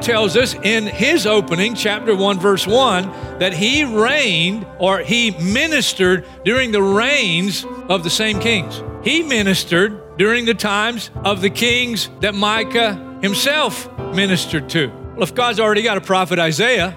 Tells 0.00 0.36
us 0.36 0.54
in 0.54 0.86
his 0.86 1.26
opening, 1.26 1.74
chapter 1.74 2.14
1, 2.14 2.38
verse 2.38 2.66
1, 2.66 3.38
that 3.40 3.52
he 3.52 3.84
reigned 3.84 4.66
or 4.78 5.00
he 5.00 5.32
ministered 5.32 6.26
during 6.44 6.72
the 6.72 6.82
reigns 6.82 7.64
of 7.88 8.04
the 8.04 8.10
same 8.10 8.38
kings. 8.40 8.82
He 9.02 9.22
ministered 9.22 10.16
during 10.16 10.44
the 10.44 10.54
times 10.54 11.10
of 11.24 11.40
the 11.40 11.50
kings 11.50 12.08
that 12.20 12.34
Micah 12.34 13.18
himself 13.22 13.88
ministered 14.14 14.68
to. 14.70 14.88
Well, 14.88 15.22
if 15.22 15.34
God's 15.34 15.60
already 15.60 15.82
got 15.82 15.96
a 15.96 16.00
prophet 16.00 16.38
Isaiah 16.38 16.96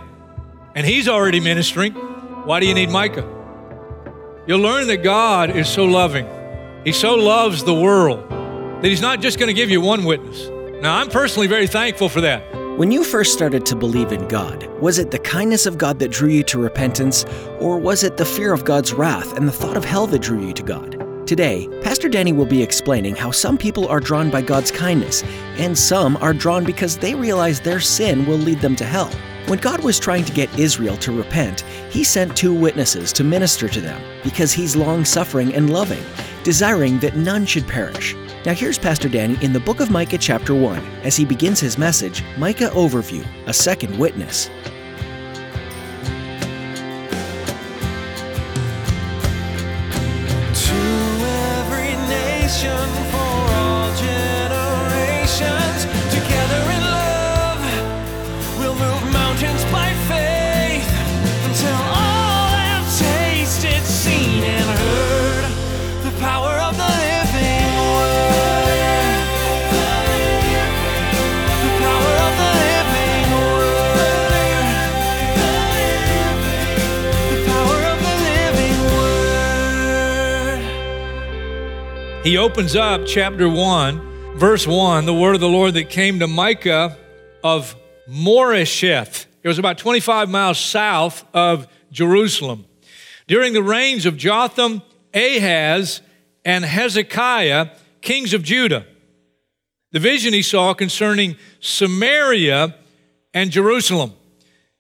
and 0.76 0.86
he's 0.86 1.08
already 1.08 1.40
ministering, 1.40 1.94
why 1.94 2.59
do 2.59 2.66
you 2.66 2.73
need 2.73 2.90
Micah? 2.90 3.28
You'll 4.48 4.59
learn 4.59 4.88
that 4.88 5.04
God 5.04 5.50
is 5.56 5.68
so 5.68 5.86
loving. 5.86 6.28
He 6.84 6.92
so 6.92 7.16
loves 7.16 7.64
the 7.64 7.73
world 7.73 8.30
that 8.30 8.88
he's 8.88 9.02
not 9.02 9.22
just 9.22 9.38
going 9.38 9.48
to 9.48 9.54
give 9.54 9.70
you 9.70 9.81
one 9.81 10.04
witness. 10.04 10.48
Now, 10.81 10.98
I'm 10.98 11.09
personally 11.09 11.48
very 11.48 11.68
thankful 11.68 12.09
for 12.09 12.22
that. 12.22 12.61
When 12.77 12.89
you 12.89 13.03
first 13.03 13.34
started 13.34 13.66
to 13.66 13.75
believe 13.75 14.13
in 14.13 14.30
God, 14.30 14.66
was 14.80 14.98
it 14.98 15.11
the 15.11 15.20
kindness 15.20 15.66
of 15.66 15.77
God 15.77 16.00
that 16.00 16.09
drew 16.09 16.30
you 16.30 16.41
to 16.44 16.58
repentance, 16.58 17.25
or 17.59 17.78
was 17.78 18.03
it 18.03 18.16
the 18.16 18.25
fear 18.25 18.53
of 18.53 18.63
God's 18.63 18.94
wrath 18.94 19.36
and 19.36 19.45
the 19.45 19.52
thought 19.52 19.75
of 19.75 19.83
hell 19.83 20.08
that 20.08 20.22
drew 20.22 20.47
you 20.47 20.53
to 20.53 20.63
God? 20.63 21.28
Today, 21.28 21.67
Pastor 21.81 22.08
Danny 22.08 22.31
will 22.31 22.45
be 22.45 22.63
explaining 22.63 23.16
how 23.16 23.30
some 23.30 23.58
people 23.58 23.89
are 23.89 24.00
drawn 24.00 24.31
by 24.31 24.41
God's 24.41 24.72
kindness, 24.72 25.22
and 25.58 25.78
some 25.78 26.16
are 26.17 26.33
drawn 26.33 26.63
because 26.63 26.97
they 26.97 27.13
realize 27.13 27.59
their 27.59 27.81
sin 27.81 28.25
will 28.25 28.38
lead 28.38 28.61
them 28.61 28.78
to 28.78 28.85
hell. 28.85 29.11
When 29.47 29.59
God 29.59 29.83
was 29.83 30.00
trying 30.00 30.23
to 30.23 30.33
get 30.33 30.58
Israel 30.58 30.95
to 30.97 31.11
repent, 31.11 31.61
He 31.89 32.06
sent 32.06 32.38
two 32.38 32.53
witnesses 32.53 33.11
to 33.13 33.23
minister 33.25 33.67
to 33.67 33.81
them 33.81 34.02
because 34.23 34.53
He's 34.53 34.78
long 34.78 35.03
suffering 35.03 35.53
and 35.53 35.73
loving, 35.73 36.03
desiring 36.44 37.00
that 37.00 37.17
none 37.17 37.45
should 37.45 37.67
perish. 37.67 38.16
Now, 38.44 38.56
here's 38.56 38.80
Pastor 38.80 39.08
Danny 39.08 39.38
in 39.45 39.53
the 39.53 39.59
book 39.59 39.81
of 39.81 39.92
Micah, 39.92 40.17
chapter 40.17 40.56
1, 40.56 40.84
as 41.03 41.16
he 41.16 41.25
begins 41.25 41.59
his 41.59 41.78
message 41.78 42.23
Micah 42.39 42.70
Overview, 42.70 43.23
a 43.45 43.53
second 43.53 43.95
witness. 44.00 44.50
He 82.24 82.38
opens 82.38 82.76
up 82.76 83.08
chapter 83.08 83.50
1, 83.50 84.38
verse 84.38 84.68
1, 84.68 85.08
the 85.08 85.14
word 85.14 85.34
of 85.34 85.42
the 85.42 85.50
Lord 85.50 85.74
that 85.74 85.90
came 85.90 86.20
to 86.20 86.28
Micah 86.28 86.96
of 87.44 87.76
Moresheth. 88.08 89.26
It 89.42 89.48
was 89.48 89.58
about 89.58 89.80
25 89.80 90.30
miles 90.30 90.59
south 90.59 91.26
of 91.34 91.68
Jerusalem. 91.92 92.66
During 93.28 93.54
the 93.54 93.64
reigns 93.64 94.06
of 94.06 94.18
Jotham, 94.18 94.84
Ahaz, 95.16 96.02
and 96.46 96.64
Hezekiah, 96.64 97.70
kings 98.02 98.36
of 98.36 98.44
Judah. 98.44 98.86
The 99.92 100.00
vision 100.00 100.32
he 100.32 100.44
saw 100.44 100.76
concerning 100.76 101.38
Samaria 101.59 102.76
and 103.34 103.50
Jerusalem. 103.50 104.14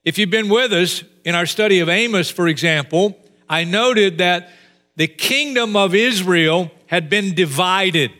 If 0.05 0.19
you've 0.19 0.29
been 0.29 0.47
with 0.47 0.73
us 0.73 1.03
in 1.25 1.33
our 1.33 1.47
study 1.47 1.79
of 1.79 1.89
Amos, 1.89 2.29
for 2.29 2.47
example, 2.47 3.17
I 3.49 3.63
noted 3.63 4.19
that 4.19 4.51
the 4.95 5.07
kingdom 5.07 5.75
of 5.75 5.95
Israel 5.95 6.69
had 6.91 7.09
been 7.09 7.33
divided. 7.33 8.11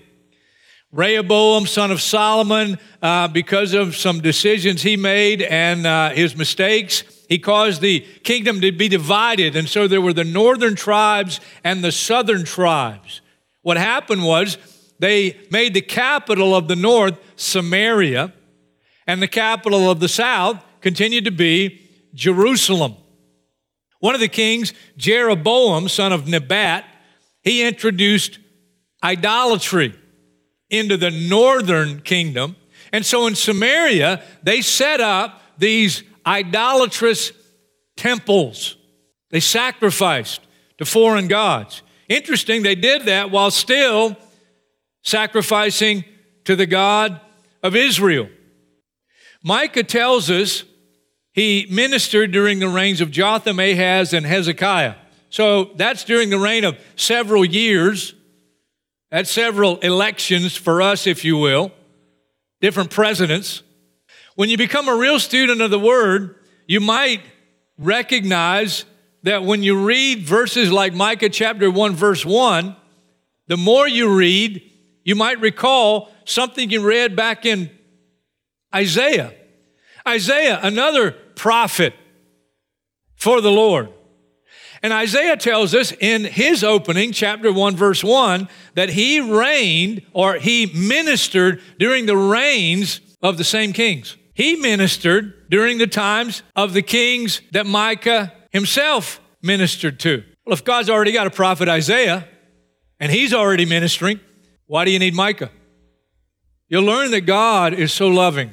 Rehoboam, 0.94 1.68
son 1.68 1.92
of 1.92 2.02
Solomon, 2.02 2.80
uh, 3.02 3.28
because 3.28 3.74
of 3.74 3.98
some 3.98 4.22
decisions 4.22 4.82
he 4.82 4.96
made 4.96 5.42
and 5.42 5.86
uh, 5.86 6.10
his 6.12 6.38
mistakes, 6.38 7.04
he 7.28 7.38
caused 7.38 7.82
the 7.82 8.00
kingdom 8.24 8.62
to 8.62 8.72
be 8.72 8.88
divided. 8.88 9.58
And 9.58 9.68
so 9.68 9.90
there 9.90 10.00
were 10.00 10.14
the 10.14 10.24
northern 10.24 10.76
tribes 10.76 11.42
and 11.66 11.84
the 11.84 11.92
southern 11.92 12.46
tribes. 12.46 13.20
What 13.62 13.76
happened 13.76 14.24
was 14.24 14.58
they 15.00 15.38
made 15.52 15.74
the 15.74 15.82
capital 15.82 16.56
of 16.56 16.70
the 16.70 16.76
north 16.76 17.20
Samaria, 17.36 18.34
and 19.06 19.22
the 19.22 19.28
capital 19.28 19.92
of 19.92 20.00
the 20.00 20.08
south 20.08 20.64
continued 20.80 21.26
to 21.26 21.32
be 21.32 21.90
Jerusalem. 22.14 22.96
One 24.00 24.16
of 24.16 24.22
the 24.22 24.30
kings, 24.30 24.74
Jeroboam, 24.96 25.90
son 25.90 26.14
of 26.14 26.28
Nebat, 26.28 26.86
he 27.42 27.64
introduced 27.64 28.40
idolatry 29.04 29.94
into 30.70 30.98
the 30.98 31.12
northern 31.12 32.02
kingdom. 32.02 32.56
And 32.92 33.06
so 33.06 33.28
in 33.28 33.36
Samaria, 33.36 34.24
they 34.44 34.62
set 34.62 35.02
up 35.02 35.42
these 35.58 36.04
idolatrous 36.26 37.32
temples. 37.96 38.78
They 39.30 39.40
sacrificed 39.40 40.42
to 40.78 40.86
foreign 40.86 41.28
gods. 41.28 41.82
Interesting, 42.10 42.64
they 42.64 42.76
did 42.76 43.04
that 43.04 43.32
while 43.32 43.52
still 43.52 44.18
sacrificing 45.04 46.04
to 46.46 46.56
the 46.56 46.66
God 46.66 47.20
of 47.64 47.76
Israel. 47.76 48.30
Micah 49.44 49.84
tells 49.84 50.30
us 50.30 50.64
he 51.34 51.66
ministered 51.70 52.32
during 52.32 52.60
the 52.60 52.68
reigns 52.68 53.02
of 53.02 53.10
Jotham, 53.10 53.60
Ahaz, 53.60 54.14
and 54.14 54.26
Hezekiah. 54.26 54.96
So 55.30 55.72
that's 55.76 56.04
during 56.04 56.30
the 56.30 56.38
reign 56.38 56.66
of 56.66 56.78
several 56.96 57.46
years. 57.46 58.14
That's 59.12 59.30
several 59.30 59.78
elections 59.80 60.56
for 60.56 60.82
us, 60.82 61.06
if 61.06 61.26
you 61.26 61.38
will, 61.38 61.72
different 62.62 62.92
presidents. 62.92 63.62
When 64.36 64.50
you 64.50 64.58
become 64.58 64.88
a 64.88 64.96
real 64.96 65.20
student 65.20 65.62
of 65.62 65.70
the 65.70 65.80
Word, 65.80 66.36
you 66.66 66.80
might 66.80 67.22
recognize 67.78 68.86
that 69.24 69.44
when 69.44 69.64
you 69.64 69.86
read 69.86 70.24
verses 70.24 70.72
like 70.72 70.94
Micah 70.94 71.30
chapter 71.30 71.70
1, 71.70 71.94
verse 71.94 72.26
1, 72.26 72.76
the 73.48 73.58
more 73.58 73.88
you 73.88 74.16
read, 74.16 74.64
you 75.04 75.16
might 75.16 75.42
recall 75.42 76.10
something 76.24 76.70
you 76.70 76.82
read 76.82 77.16
back 77.16 77.46
in 77.46 77.70
Isaiah. 78.74 79.34
Isaiah, 80.08 80.60
another 80.64 81.12
prophet 81.36 81.94
for 83.16 83.42
the 83.42 83.52
Lord. 83.52 83.90
And 84.84 84.92
Isaiah 84.94 85.38
tells 85.38 85.76
us 85.76 85.92
in 86.00 86.24
his 86.26 86.64
opening, 86.64 87.12
chapter 87.12 87.52
1, 87.52 87.76
verse 87.76 88.04
1, 88.04 88.48
that 88.76 88.90
he 88.90 89.20
reigned 89.20 90.04
or 90.14 90.36
he 90.36 90.66
ministered 90.68 91.62
during 91.78 92.06
the 92.06 92.18
reigns 92.18 93.02
of 93.22 93.38
the 93.38 93.44
same 93.44 93.74
kings. 93.74 94.18
He 94.34 94.56
ministered 94.56 95.50
during 95.50 95.78
the 95.78 95.88
times 95.88 96.42
of 96.56 96.74
the 96.74 96.82
kings 96.82 97.42
that 97.52 97.66
Micah 97.66 98.34
himself 98.50 99.20
ministered 99.42 100.00
to. 100.00 100.24
Well, 100.46 100.54
if 100.54 100.64
God's 100.64 100.90
already 100.90 101.12
got 101.12 101.28
a 101.28 101.32
prophet 101.32 101.70
Isaiah 101.70 102.28
and 103.00 103.12
he's 103.12 103.34
already 103.34 103.66
ministering, 103.66 104.20
why 104.66 104.86
do 104.86 104.92
you 104.92 105.00
need 105.00 105.14
Micah? 105.14 105.52
You'll 106.68 106.86
learn 106.86 107.12
that 107.12 107.22
God 107.22 107.74
is 107.74 107.92
so 107.94 108.08
loving. 108.08 108.52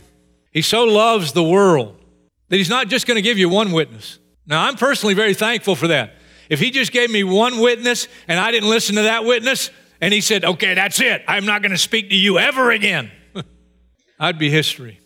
He 0.51 0.63
so 0.63 0.85
loves 0.85 1.33
the 1.33 1.45
world 1.45 1.97
that 2.49 2.57
he's 2.57 2.69
not 2.69 2.89
just 2.89 3.07
going 3.07 3.17
to 3.17 3.23
give 3.23 3.39
you 3.39 3.49
one 3.49 3.73
witness. 3.73 4.19
Now, 4.49 4.65
I'm 4.65 4.77
personally 4.77 5.15
very 5.15 5.35
thankful 5.35 5.77
for 5.77 5.89
that. 5.89 6.15
If 6.49 6.59
he 6.59 6.71
just 6.71 6.91
gave 6.91 7.11
me 7.11 7.23
one 7.23 7.61
witness 7.61 8.09
and 8.27 8.41
I 8.41 8.51
didn't 8.51 8.71
listen 8.71 8.97
to 8.97 9.03
that 9.03 9.25
witness, 9.25 9.71
and 10.01 10.15
he 10.15 10.23
said, 10.23 10.45
okay, 10.45 10.75
that's 10.75 11.01
it, 11.01 11.23
I'm 11.29 11.45
not 11.45 11.61
going 11.61 11.73
to 11.73 11.79
speak 11.79 12.09
to 12.11 12.17
you 12.17 12.39
ever 12.39 12.71
again, 12.71 13.11
I'd 14.19 14.39
be 14.39 14.51
history. 14.51 15.01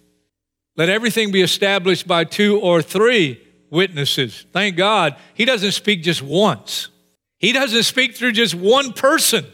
Let 0.76 0.88
everything 0.88 1.32
be 1.32 1.42
established 1.42 2.06
by 2.06 2.24
two 2.24 2.60
or 2.60 2.80
three 2.80 3.42
witnesses. 3.70 4.46
Thank 4.52 4.76
God, 4.76 5.16
he 5.34 5.44
doesn't 5.44 5.72
speak 5.72 6.02
just 6.02 6.22
once, 6.22 6.88
he 7.38 7.52
doesn't 7.52 7.82
speak 7.82 8.14
through 8.14 8.32
just 8.32 8.54
one 8.54 8.92
person. 8.92 9.44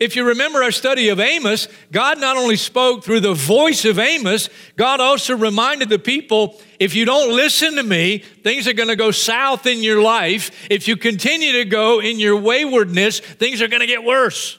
If 0.00 0.16
you 0.16 0.24
remember 0.24 0.62
our 0.62 0.70
study 0.70 1.08
of 1.08 1.20
Amos, 1.20 1.68
God 1.90 2.20
not 2.20 2.36
only 2.36 2.56
spoke 2.56 3.04
through 3.04 3.20
the 3.20 3.34
voice 3.34 3.84
of 3.84 3.98
Amos, 3.98 4.48
God 4.76 5.00
also 5.00 5.36
reminded 5.36 5.88
the 5.88 5.98
people 5.98 6.60
if 6.78 6.94
you 6.94 7.04
don't 7.04 7.34
listen 7.36 7.76
to 7.76 7.82
me, 7.82 8.18
things 8.18 8.66
are 8.66 8.72
going 8.72 8.88
to 8.88 8.96
go 8.96 9.10
south 9.10 9.66
in 9.66 9.82
your 9.82 10.02
life. 10.02 10.66
If 10.68 10.88
you 10.88 10.96
continue 10.96 11.52
to 11.52 11.64
go 11.64 12.00
in 12.00 12.18
your 12.18 12.36
waywardness, 12.36 13.20
things 13.20 13.62
are 13.62 13.68
going 13.68 13.80
to 13.80 13.86
get 13.86 14.02
worse. 14.02 14.58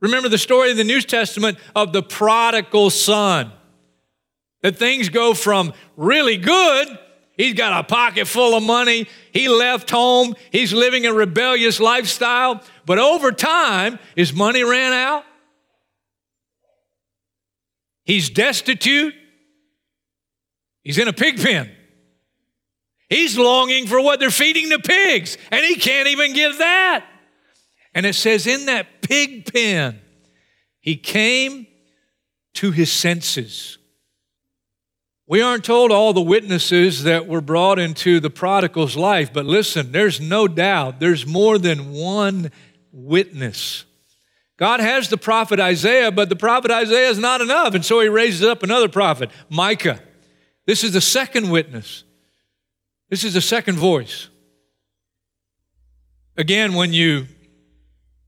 Remember 0.00 0.28
the 0.28 0.38
story 0.38 0.70
in 0.70 0.76
the 0.76 0.84
New 0.84 1.00
Testament 1.00 1.58
of 1.76 1.92
the 1.92 2.02
prodigal 2.02 2.90
son. 2.90 3.52
That 4.62 4.76
things 4.76 5.08
go 5.08 5.34
from 5.34 5.72
really 5.96 6.36
good, 6.36 6.98
he's 7.36 7.54
got 7.54 7.84
a 7.84 7.86
pocket 7.86 8.26
full 8.26 8.56
of 8.56 8.62
money, 8.62 9.08
he 9.32 9.48
left 9.48 9.90
home, 9.90 10.34
he's 10.50 10.72
living 10.72 11.06
a 11.06 11.12
rebellious 11.12 11.80
lifestyle, 11.80 12.62
but 12.86 12.98
over 12.98 13.32
time, 13.32 13.98
his 14.16 14.32
money 14.32 14.62
ran 14.64 14.92
out. 14.92 15.24
He's 18.04 18.30
destitute. 18.30 19.14
He's 20.82 20.98
in 20.98 21.08
a 21.08 21.12
pig 21.12 21.40
pen. 21.40 21.70
He's 23.08 23.38
longing 23.38 23.86
for 23.86 24.00
what 24.00 24.20
they're 24.20 24.30
feeding 24.30 24.68
the 24.68 24.78
pigs, 24.78 25.36
and 25.50 25.64
he 25.64 25.76
can't 25.76 26.08
even 26.08 26.32
give 26.32 26.58
that. 26.58 27.06
And 27.94 28.06
it 28.06 28.14
says, 28.14 28.46
in 28.46 28.66
that 28.66 29.02
pig 29.02 29.52
pen, 29.52 30.00
he 30.80 30.96
came 30.96 31.66
to 32.54 32.70
his 32.70 32.90
senses. 32.90 33.78
We 35.26 35.40
aren't 35.40 35.64
told 35.64 35.92
all 35.92 36.12
the 36.12 36.20
witnesses 36.20 37.04
that 37.04 37.26
were 37.26 37.40
brought 37.40 37.78
into 37.78 38.20
the 38.20 38.30
prodigal's 38.30 38.96
life, 38.96 39.32
but 39.32 39.46
listen, 39.46 39.92
there's 39.92 40.20
no 40.20 40.48
doubt 40.48 41.00
there's 41.00 41.26
more 41.26 41.58
than 41.58 41.92
one 41.92 42.50
witness. 42.90 43.84
God 44.56 44.80
has 44.80 45.08
the 45.08 45.16
prophet 45.16 45.58
Isaiah, 45.58 46.12
but 46.12 46.28
the 46.28 46.36
prophet 46.36 46.70
Isaiah 46.70 47.08
is 47.08 47.18
not 47.18 47.40
enough, 47.40 47.74
and 47.74 47.84
so 47.84 48.00
he 48.00 48.08
raises 48.08 48.42
up 48.42 48.62
another 48.62 48.88
prophet, 48.88 49.30
Micah. 49.48 50.00
This 50.66 50.84
is 50.84 50.92
the 50.92 51.00
second 51.00 51.50
witness. 51.50 52.04
This 53.08 53.24
is 53.24 53.34
the 53.34 53.40
second 53.40 53.76
voice. 53.78 54.28
Again, 56.36 56.74
when 56.74 56.92
you 56.92 57.26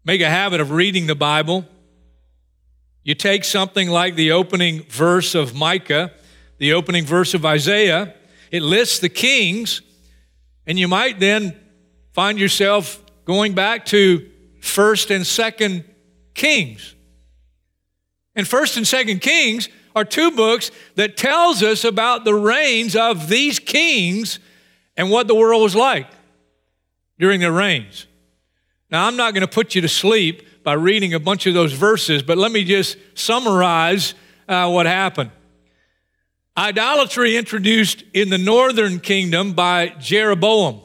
make 0.04 0.20
a 0.20 0.28
habit 0.28 0.60
of 0.60 0.70
reading 0.70 1.06
the 1.06 1.14
Bible, 1.14 1.64
you 3.02 3.14
take 3.14 3.44
something 3.44 3.88
like 3.88 4.14
the 4.14 4.32
opening 4.32 4.82
verse 4.84 5.34
of 5.34 5.54
Micah, 5.54 6.12
the 6.58 6.72
opening 6.72 7.04
verse 7.04 7.34
of 7.34 7.44
Isaiah, 7.44 8.14
it 8.50 8.62
lists 8.62 8.98
the 8.98 9.08
kings, 9.08 9.82
and 10.66 10.78
you 10.78 10.88
might 10.88 11.18
then 11.20 11.58
find 12.12 12.38
yourself 12.38 13.00
going 13.24 13.54
back 13.54 13.84
to 13.86 14.30
first 14.60 15.10
and 15.10 15.26
second 15.26 15.84
Kings. 16.34 16.94
And 18.34 18.46
first 18.46 18.76
and 18.76 18.86
second 18.86 19.20
Kings 19.20 19.68
are 19.94 20.04
two 20.04 20.32
books 20.32 20.70
that 20.96 21.16
tells 21.16 21.62
us 21.62 21.84
about 21.84 22.24
the 22.24 22.34
reigns 22.34 22.96
of 22.96 23.28
these 23.28 23.60
kings 23.60 24.40
and 24.96 25.10
what 25.10 25.28
the 25.28 25.34
world 25.34 25.62
was 25.62 25.76
like 25.76 26.08
during 27.18 27.40
their 27.40 27.52
reigns. 27.52 28.06
Now, 28.90 29.06
I'm 29.06 29.16
not 29.16 29.34
going 29.34 29.42
to 29.42 29.52
put 29.52 29.74
you 29.74 29.80
to 29.82 29.88
sleep 29.88 30.64
by 30.64 30.72
reading 30.72 31.14
a 31.14 31.20
bunch 31.20 31.46
of 31.46 31.54
those 31.54 31.72
verses, 31.72 32.22
but 32.22 32.38
let 32.38 32.50
me 32.50 32.64
just 32.64 32.96
summarize 33.14 34.14
uh, 34.48 34.68
what 34.70 34.86
happened. 34.86 35.30
Idolatry 36.56 37.36
introduced 37.36 38.04
in 38.12 38.30
the 38.30 38.38
northern 38.38 39.00
kingdom 39.00 39.54
by 39.54 39.88
Jeroboam. 39.98 40.80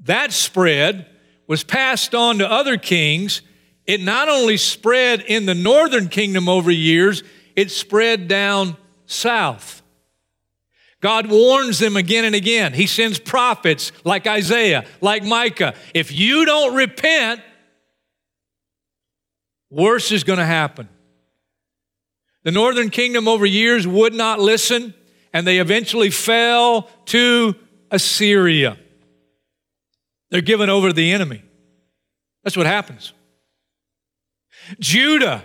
That 0.00 0.32
spread 0.32 1.06
was 1.46 1.62
passed 1.62 2.14
on 2.14 2.38
to 2.38 2.50
other 2.50 2.78
kings. 2.78 3.42
It 3.86 4.00
not 4.00 4.28
only 4.28 4.56
spread 4.56 5.20
in 5.20 5.44
the 5.44 5.54
northern 5.54 6.08
kingdom 6.08 6.48
over 6.48 6.70
years, 6.70 7.22
it 7.54 7.70
spread 7.70 8.28
down 8.28 8.78
south. 9.04 9.82
God 11.00 11.28
warns 11.28 11.78
them 11.78 11.96
again 11.96 12.24
and 12.24 12.34
again. 12.34 12.72
He 12.72 12.86
sends 12.86 13.18
prophets 13.18 13.92
like 14.04 14.26
Isaiah, 14.26 14.86
like 15.00 15.24
Micah. 15.24 15.74
If 15.94 16.12
you 16.12 16.44
don't 16.44 16.74
repent, 16.74 17.40
worse 19.70 20.12
is 20.12 20.24
going 20.24 20.38
to 20.38 20.46
happen. 20.46 20.88
The 22.42 22.50
northern 22.50 22.90
kingdom 22.90 23.28
over 23.28 23.44
years 23.44 23.86
would 23.86 24.14
not 24.14 24.40
listen, 24.40 24.94
and 25.32 25.46
they 25.46 25.58
eventually 25.58 26.10
fell 26.10 26.88
to 27.06 27.54
Assyria. 27.90 28.78
They're 30.30 30.40
given 30.40 30.70
over 30.70 30.88
to 30.88 30.94
the 30.94 31.12
enemy. 31.12 31.42
That's 32.44 32.56
what 32.56 32.66
happens. 32.66 33.12
Judah 34.78 35.42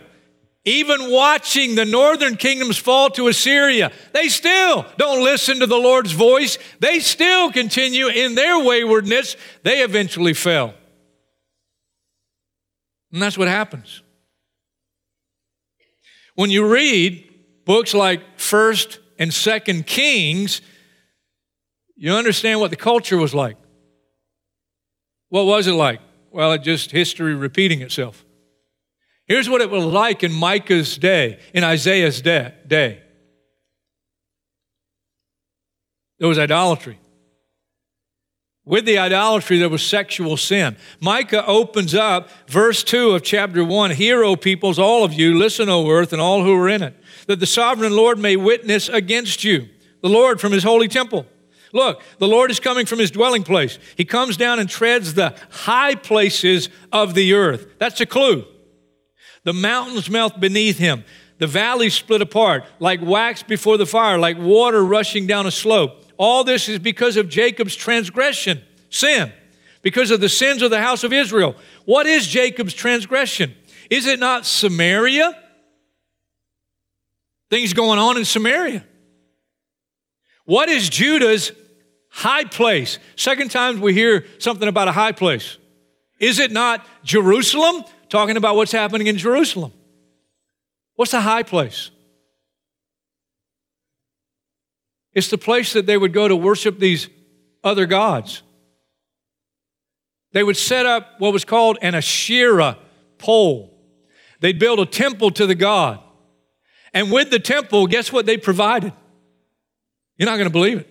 even 0.66 1.12
watching 1.12 1.76
the 1.76 1.86
northern 1.86 2.38
kingdoms 2.38 2.78
fall 2.78 3.12
to 3.12 3.28
Assyria, 3.28 3.92
they 4.14 4.28
still 4.30 4.84
don't 4.98 5.24
listen 5.24 5.60
to 5.60 5.68
the 5.68 5.78
Lord's 5.78 6.12
voice. 6.12 6.58
They 6.80 7.00
still 7.00 7.52
continue 7.52 8.08
in 8.08 8.34
their 8.34 8.60
waywardness. 8.60 9.38
They 9.62 9.84
eventually 9.84 10.34
fell. 10.34 10.74
And 13.14 13.22
that's 13.22 13.38
what 13.38 13.48
happens. 13.48 14.02
When 16.36 16.52
you 16.52 16.68
read 16.68 17.30
books 17.66 17.94
like 17.94 18.38
1st 18.38 19.00
and 19.18 19.32
2nd 19.32 19.86
Kings, 19.86 20.62
you 21.96 22.14
understand 22.14 22.60
what 22.60 22.70
the 22.70 22.76
culture 22.76 23.18
was 23.18 23.34
like. 23.34 23.58
What 25.30 25.46
was 25.46 25.68
it 25.68 25.74
like? 25.74 26.02
Well, 26.32 26.52
it 26.52 26.62
just 26.62 26.92
history 26.92 27.34
repeating 27.34 27.82
itself. 27.82 28.26
Here's 29.26 29.50
what 29.50 29.62
it 29.62 29.72
was 29.72 29.86
like 29.86 30.24
in 30.24 30.32
Micah's 30.32 30.98
day, 30.98 31.40
in 31.54 31.64
Isaiah's 31.64 32.22
day. 32.22 32.54
day. 32.68 33.02
There 36.20 36.28
was 36.28 36.38
idolatry. 36.38 37.00
With 38.66 38.86
the 38.86 38.98
idolatry, 38.98 39.60
there 39.60 39.70
was 39.70 39.86
sexual 39.86 40.38
sin. 40.38 40.76
Micah 41.00 41.46
opens 41.46 41.94
up 41.94 42.30
verse 42.48 42.84
2 42.84 43.12
of 43.12 43.22
chapter 43.22 43.64
1 43.64 43.92
Hear, 43.92 44.24
O 44.24 44.36
peoples, 44.36 44.80
all 44.80 45.04
of 45.04 45.14
you, 45.14 45.38
listen, 45.38 45.70
O 45.70 45.88
earth, 45.88 46.14
and 46.14 46.22
all 46.22 46.44
who 46.44 46.56
are 46.56 46.68
in 46.68 46.82
it, 46.82 46.96
that 47.28 47.40
the 47.40 47.46
sovereign 47.46 47.96
Lord 47.96 48.18
may 48.18 48.36
witness 48.36 48.90
against 48.90 49.44
you, 49.44 49.70
the 50.02 50.10
Lord 50.10 50.42
from 50.42 50.52
his 50.52 50.64
holy 50.64 50.88
temple. 50.88 51.28
Look, 51.74 52.02
the 52.18 52.28
Lord 52.28 52.50
is 52.50 52.60
coming 52.60 52.88
from 52.88 53.00
his 53.00 53.12
dwelling 53.12 53.44
place. 53.44 53.78
He 53.98 54.06
comes 54.06 54.38
down 54.38 54.60
and 54.60 54.70
treads 54.70 55.14
the 55.14 55.36
high 55.52 55.94
places 55.94 56.70
of 56.92 57.14
the 57.14 57.34
earth. 57.34 57.68
That's 57.78 58.02
a 58.02 58.06
clue. 58.06 58.46
The 59.44 59.54
mountains 59.54 60.10
melt 60.10 60.40
beneath 60.40 60.78
him. 60.78 61.04
The 61.38 61.48
valleys 61.48 61.94
split 61.94 62.22
apart 62.22 62.64
like 62.80 63.02
wax 63.02 63.44
before 63.44 63.78
the 63.78 63.86
fire, 63.86 64.18
like 64.18 64.38
water 64.40 64.84
rushing 64.84 65.28
down 65.28 65.46
a 65.46 65.52
slope. 65.52 66.05
All 66.18 66.44
this 66.44 66.70
is 66.70 66.80
because 66.80 67.18
of 67.18 67.30
Jacob's 67.30 67.76
transgression, 67.76 68.62
sin, 68.90 69.32
because 69.82 70.12
of 70.12 70.22
the 70.22 70.30
sins 70.30 70.62
of 70.62 70.72
the 70.72 70.82
house 70.82 71.04
of 71.04 71.14
Israel. 71.14 71.56
What 71.86 72.06
is 72.06 72.28
Jacob's 72.28 72.74
transgression? 72.74 73.54
Is 73.90 74.08
it 74.08 74.20
not 74.20 74.46
Samaria? 74.46 75.38
Things 77.50 77.74
going 77.74 78.00
on 78.00 78.18
in 78.18 78.26
Samaria. 78.26 78.84
What 80.46 80.70
is 80.70 80.90
Judah's 80.90 81.52
high 82.10 82.46
place? 82.46 83.00
Second 83.16 83.52
time 83.52 83.82
we 83.82 83.94
hear 83.94 84.26
something 84.40 84.68
about 84.68 84.88
a 84.88 84.92
high 84.92 85.12
place. 85.12 85.58
Is 86.20 86.40
it 86.40 86.52
not 86.52 86.86
Jerusalem? 87.04 87.84
talking 88.10 88.38
about 88.38 88.56
what's 88.56 88.72
happening 88.72 89.08
in 89.08 89.18
Jerusalem. 89.18 89.74
What's 90.96 91.12
the 91.12 91.22
high 91.22 91.44
place? 91.44 91.92
It's 95.16 95.30
the 95.30 95.38
place 95.38 95.74
that 95.74 95.86
they 95.86 95.98
would 95.98 96.14
go 96.14 96.28
to 96.28 96.36
worship 96.36 96.78
these 96.78 97.10
other 97.64 97.86
gods. 97.86 98.44
They 100.34 100.44
would 100.44 100.58
set 100.58 100.86
up 100.86 101.16
what 101.20 101.32
was 101.32 101.46
called 101.46 101.78
an 101.82 101.96
Asherah 101.96 102.78
pole. 103.18 103.72
They'd 104.42 104.60
build 104.60 104.80
a 104.82 104.86
temple 104.86 105.32
to 105.32 105.48
the 105.48 105.56
god. 105.56 106.02
And 106.94 107.12
with 107.12 107.30
the 107.30 107.40
temple, 107.40 107.88
guess 107.88 108.12
what 108.12 108.26
they 108.26 108.38
provided? 108.38 108.92
You're 110.18 110.30
not 110.30 110.36
going 110.36 110.50
to 110.50 110.54
believe 110.54 110.80
it. 110.80 110.90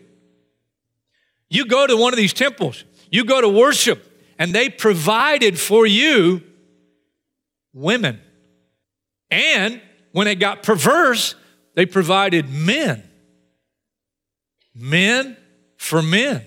You 1.50 1.66
go 1.66 1.86
to 1.86 1.96
one 1.96 2.12
of 2.12 2.16
these 2.16 2.32
temples, 2.32 2.84
you 3.10 3.24
go 3.24 3.40
to 3.40 3.48
worship, 3.48 4.10
and 4.38 4.54
they 4.54 4.70
provided 4.70 5.60
for 5.60 5.86
you 5.86 6.42
women. 7.74 8.20
And 9.30 9.80
when 10.12 10.26
it 10.26 10.36
got 10.36 10.62
perverse, 10.62 11.34
they 11.74 11.86
provided 11.86 12.48
men. 12.48 13.02
Men 14.74 15.36
for 15.76 16.02
men. 16.02 16.42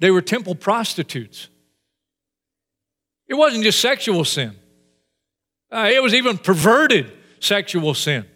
They 0.00 0.10
were 0.10 0.22
temple 0.22 0.54
prostitutes. 0.54 1.48
It 3.28 3.34
wasn't 3.34 3.64
just 3.64 3.80
sexual 3.80 4.24
sin, 4.24 4.56
uh, 5.70 5.90
it 5.92 6.02
was 6.02 6.14
even 6.14 6.38
perverted 6.38 7.12
sexual 7.40 7.94
sin. 7.94 8.26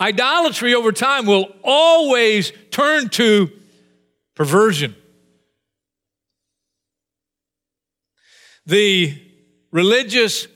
Idolatry 0.00 0.74
over 0.74 0.92
time 0.92 1.24
will 1.24 1.46
always 1.62 2.52
turn 2.70 3.08
to 3.10 3.50
perversion. 4.34 4.94
The 8.66 9.20
religious 9.70 10.48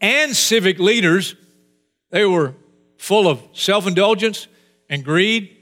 and 0.00 0.36
civic 0.36 0.78
leaders, 0.78 1.34
they 2.10 2.24
were 2.24 2.54
full 2.98 3.26
of 3.26 3.42
self 3.52 3.86
indulgence 3.86 4.48
and 4.88 5.04
greed. 5.04 5.56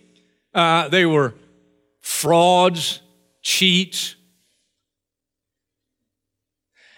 Uh, 0.55 0.89
they 0.89 1.05
were 1.05 1.35
frauds, 2.01 3.01
cheats. 3.43 4.17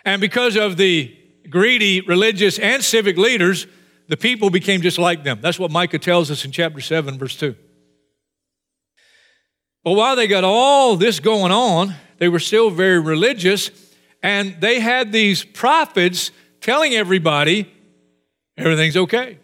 And 0.04 0.20
because 0.20 0.56
of 0.56 0.76
the 0.76 1.14
greedy 1.50 2.00
religious 2.02 2.58
and 2.58 2.82
civic 2.82 3.16
leaders, 3.16 3.66
the 4.08 4.16
people 4.16 4.50
became 4.50 4.80
just 4.80 4.98
like 4.98 5.24
them. 5.24 5.40
That's 5.40 5.58
what 5.58 5.70
Micah 5.70 5.98
tells 5.98 6.30
us 6.30 6.44
in 6.44 6.52
chapter 6.52 6.80
7, 6.80 7.18
verse 7.18 7.36
2. 7.36 7.54
But 9.84 9.92
while 9.92 10.16
they 10.16 10.26
got 10.26 10.44
all 10.44 10.96
this 10.96 11.20
going 11.20 11.52
on, 11.52 11.94
they 12.18 12.28
were 12.28 12.40
still 12.40 12.70
very 12.70 12.98
religious, 12.98 13.70
and 14.22 14.60
they 14.60 14.80
had 14.80 15.12
these 15.12 15.44
prophets 15.44 16.30
telling 16.60 16.94
everybody 16.94 17.72
everything's 18.56 18.96
okay. 18.96 19.38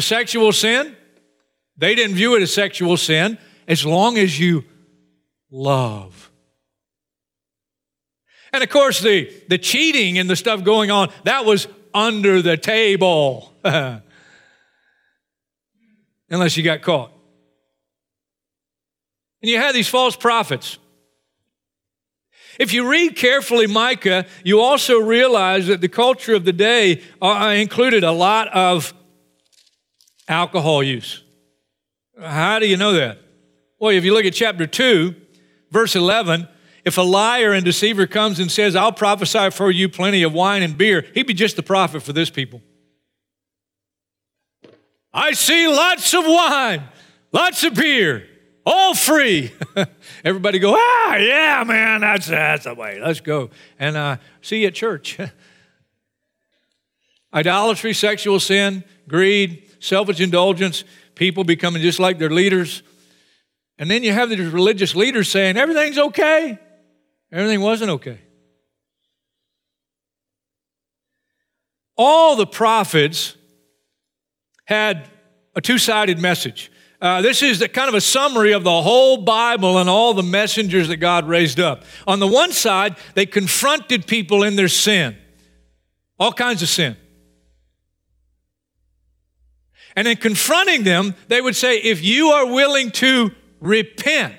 The 0.00 0.04
sexual 0.04 0.50
sin, 0.52 0.96
they 1.76 1.94
didn't 1.94 2.16
view 2.16 2.34
it 2.34 2.40
as 2.40 2.54
sexual 2.54 2.96
sin 2.96 3.36
as 3.68 3.84
long 3.84 4.16
as 4.16 4.40
you 4.40 4.64
love. 5.50 6.30
And 8.50 8.64
of 8.64 8.70
course, 8.70 9.00
the, 9.00 9.30
the 9.50 9.58
cheating 9.58 10.16
and 10.16 10.30
the 10.30 10.36
stuff 10.36 10.64
going 10.64 10.90
on, 10.90 11.12
that 11.24 11.44
was 11.44 11.68
under 11.92 12.40
the 12.40 12.56
table. 12.56 13.52
Unless 16.30 16.56
you 16.56 16.62
got 16.62 16.80
caught. 16.80 17.12
And 19.42 19.50
you 19.50 19.58
had 19.58 19.74
these 19.74 19.88
false 19.88 20.16
prophets. 20.16 20.78
If 22.58 22.72
you 22.72 22.90
read 22.90 23.16
carefully 23.16 23.66
Micah, 23.66 24.24
you 24.44 24.60
also 24.60 24.98
realize 24.98 25.66
that 25.66 25.82
the 25.82 25.88
culture 25.88 26.34
of 26.34 26.46
the 26.46 26.54
day 26.54 27.02
uh, 27.20 27.52
included 27.54 28.02
a 28.02 28.12
lot 28.12 28.48
of 28.48 28.94
alcohol 30.30 30.82
use. 30.82 31.22
How 32.18 32.58
do 32.58 32.66
you 32.66 32.76
know 32.76 32.92
that? 32.92 33.18
Well, 33.78 33.90
if 33.90 34.04
you 34.04 34.14
look 34.14 34.24
at 34.24 34.34
chapter 34.34 34.66
2, 34.66 35.14
verse 35.70 35.96
11, 35.96 36.48
if 36.84 36.96
a 36.96 37.02
liar 37.02 37.52
and 37.52 37.64
deceiver 37.64 38.06
comes 38.06 38.38
and 38.38 38.50
says, 38.50 38.76
I'll 38.76 38.92
prophesy 38.92 39.50
for 39.50 39.70
you 39.70 39.88
plenty 39.88 40.22
of 40.22 40.32
wine 40.32 40.62
and 40.62 40.78
beer, 40.78 41.06
he'd 41.14 41.26
be 41.26 41.34
just 41.34 41.56
the 41.56 41.62
prophet 41.62 42.02
for 42.02 42.12
this 42.12 42.30
people. 42.30 42.62
I 45.12 45.32
see 45.32 45.66
lots 45.66 46.14
of 46.14 46.24
wine, 46.24 46.84
lots 47.32 47.64
of 47.64 47.74
beer, 47.74 48.26
all 48.64 48.94
free. 48.94 49.52
Everybody 50.24 50.58
go, 50.58 50.74
ah, 50.76 51.16
yeah, 51.16 51.64
man, 51.66 52.02
that's, 52.02 52.28
that's 52.28 52.64
the 52.64 52.74
way. 52.74 53.00
Let's 53.00 53.20
go. 53.20 53.50
And 53.78 53.96
uh, 53.96 54.16
see 54.40 54.60
you 54.60 54.68
at 54.68 54.74
church. 54.74 55.18
Idolatry, 57.34 57.94
sexual 57.94 58.40
sin, 58.40 58.84
greed, 59.08 59.69
selfish 59.80 60.20
indulgence, 60.20 60.84
people 61.14 61.42
becoming 61.42 61.82
just 61.82 61.98
like 61.98 62.18
their 62.18 62.30
leaders. 62.30 62.82
And 63.78 63.90
then 63.90 64.02
you 64.02 64.12
have 64.12 64.30
these 64.30 64.38
religious 64.38 64.94
leaders 64.94 65.28
saying, 65.28 65.56
everything's 65.56 65.98
okay. 65.98 66.58
Everything 67.32 67.60
wasn't 67.60 67.90
okay. 67.90 68.20
All 71.96 72.36
the 72.36 72.46
prophets 72.46 73.36
had 74.64 75.08
a 75.54 75.60
two 75.60 75.78
sided 75.78 76.18
message. 76.18 76.70
Uh, 77.00 77.22
this 77.22 77.42
is 77.42 77.60
the, 77.60 77.68
kind 77.68 77.88
of 77.88 77.94
a 77.94 78.00
summary 78.00 78.52
of 78.52 78.62
the 78.62 78.82
whole 78.82 79.18
Bible 79.18 79.78
and 79.78 79.88
all 79.88 80.12
the 80.12 80.22
messengers 80.22 80.88
that 80.88 80.98
God 80.98 81.26
raised 81.26 81.58
up. 81.58 81.84
On 82.06 82.18
the 82.20 82.26
one 82.26 82.52
side, 82.52 82.96
they 83.14 83.24
confronted 83.24 84.06
people 84.06 84.42
in 84.42 84.56
their 84.56 84.68
sin, 84.68 85.16
all 86.18 86.32
kinds 86.32 86.62
of 86.62 86.68
sin. 86.68 86.96
And 89.96 90.06
in 90.06 90.16
confronting 90.16 90.84
them, 90.84 91.14
they 91.28 91.40
would 91.40 91.56
say, 91.56 91.78
if 91.78 92.02
you 92.02 92.28
are 92.28 92.46
willing 92.46 92.90
to 92.92 93.32
repent, 93.60 94.34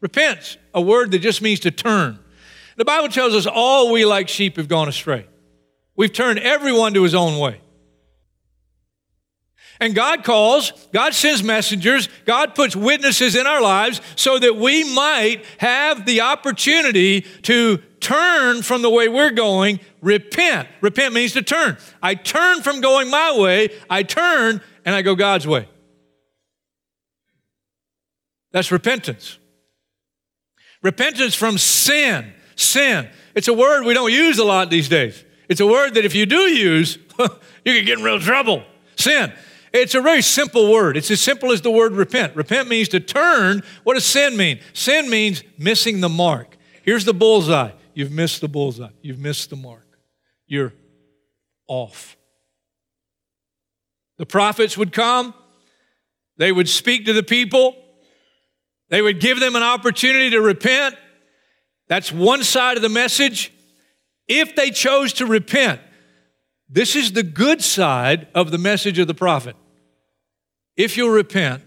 repent's 0.00 0.56
a 0.74 0.80
word 0.80 1.10
that 1.12 1.20
just 1.20 1.42
means 1.42 1.60
to 1.60 1.70
turn. 1.70 2.18
The 2.76 2.84
Bible 2.84 3.08
tells 3.08 3.34
us 3.34 3.46
all 3.46 3.92
we 3.92 4.04
like 4.04 4.28
sheep 4.28 4.56
have 4.56 4.68
gone 4.68 4.88
astray. 4.88 5.26
We've 5.96 6.12
turned 6.12 6.38
everyone 6.38 6.94
to 6.94 7.02
his 7.02 7.14
own 7.14 7.38
way. 7.38 7.60
And 9.80 9.94
God 9.94 10.24
calls, 10.24 10.72
God 10.92 11.14
sends 11.14 11.42
messengers, 11.42 12.08
God 12.24 12.54
puts 12.54 12.74
witnesses 12.74 13.36
in 13.36 13.46
our 13.46 13.62
lives 13.62 14.00
so 14.16 14.38
that 14.38 14.56
we 14.56 14.82
might 14.92 15.44
have 15.58 16.04
the 16.04 16.22
opportunity 16.22 17.20
to 17.42 17.78
turn 18.00 18.62
from 18.62 18.82
the 18.82 18.90
way 18.90 19.08
we're 19.08 19.30
going, 19.30 19.78
repent. 20.00 20.68
Repent 20.80 21.14
means 21.14 21.32
to 21.34 21.42
turn. 21.42 21.76
I 22.02 22.14
turn 22.14 22.62
from 22.62 22.80
going 22.80 23.10
my 23.10 23.36
way, 23.38 23.70
I 23.88 24.02
turn 24.02 24.60
and 24.84 24.94
I 24.94 25.02
go 25.02 25.14
God's 25.14 25.46
way. 25.46 25.68
That's 28.50 28.72
repentance. 28.72 29.38
Repentance 30.82 31.34
from 31.34 31.58
sin. 31.58 32.32
Sin. 32.56 33.08
It's 33.34 33.48
a 33.48 33.54
word 33.54 33.84
we 33.84 33.94
don't 33.94 34.12
use 34.12 34.38
a 34.38 34.44
lot 34.44 34.70
these 34.70 34.88
days. 34.88 35.24
It's 35.48 35.60
a 35.60 35.66
word 35.66 35.94
that 35.94 36.04
if 36.04 36.14
you 36.14 36.26
do 36.26 36.36
use, 36.36 36.98
you 37.18 37.28
can 37.64 37.84
get 37.84 37.98
in 37.98 38.04
real 38.04 38.20
trouble. 38.20 38.64
Sin. 38.96 39.32
It's 39.82 39.94
a 39.94 40.00
very 40.00 40.22
simple 40.22 40.70
word. 40.70 40.96
It's 40.96 41.10
as 41.10 41.20
simple 41.20 41.52
as 41.52 41.62
the 41.62 41.70
word 41.70 41.92
repent. 41.92 42.36
Repent 42.36 42.68
means 42.68 42.88
to 42.88 43.00
turn. 43.00 43.62
What 43.84 43.94
does 43.94 44.04
sin 44.04 44.36
mean? 44.36 44.60
Sin 44.72 45.08
means 45.10 45.42
missing 45.56 46.00
the 46.00 46.08
mark. 46.08 46.56
Here's 46.82 47.04
the 47.04 47.14
bullseye. 47.14 47.72
You've 47.94 48.12
missed 48.12 48.40
the 48.40 48.48
bullseye. 48.48 48.90
You've 49.02 49.18
missed 49.18 49.50
the 49.50 49.56
mark. 49.56 49.86
You're 50.46 50.72
off. 51.66 52.16
The 54.18 54.26
prophets 54.26 54.76
would 54.76 54.92
come, 54.92 55.32
they 56.36 56.50
would 56.50 56.68
speak 56.68 57.06
to 57.06 57.12
the 57.12 57.22
people, 57.22 57.76
they 58.88 59.00
would 59.00 59.20
give 59.20 59.38
them 59.38 59.54
an 59.54 59.62
opportunity 59.62 60.30
to 60.30 60.40
repent. 60.40 60.96
That's 61.88 62.12
one 62.12 62.42
side 62.42 62.76
of 62.76 62.82
the 62.82 62.88
message. 62.88 63.52
If 64.26 64.56
they 64.56 64.70
chose 64.70 65.12
to 65.14 65.26
repent, 65.26 65.80
this 66.68 66.96
is 66.96 67.12
the 67.12 67.22
good 67.22 67.62
side 67.62 68.28
of 68.34 68.50
the 68.50 68.58
message 68.58 68.98
of 68.98 69.06
the 69.06 69.14
prophet. 69.14 69.56
If 70.78 70.96
you'll 70.96 71.10
repent, 71.10 71.62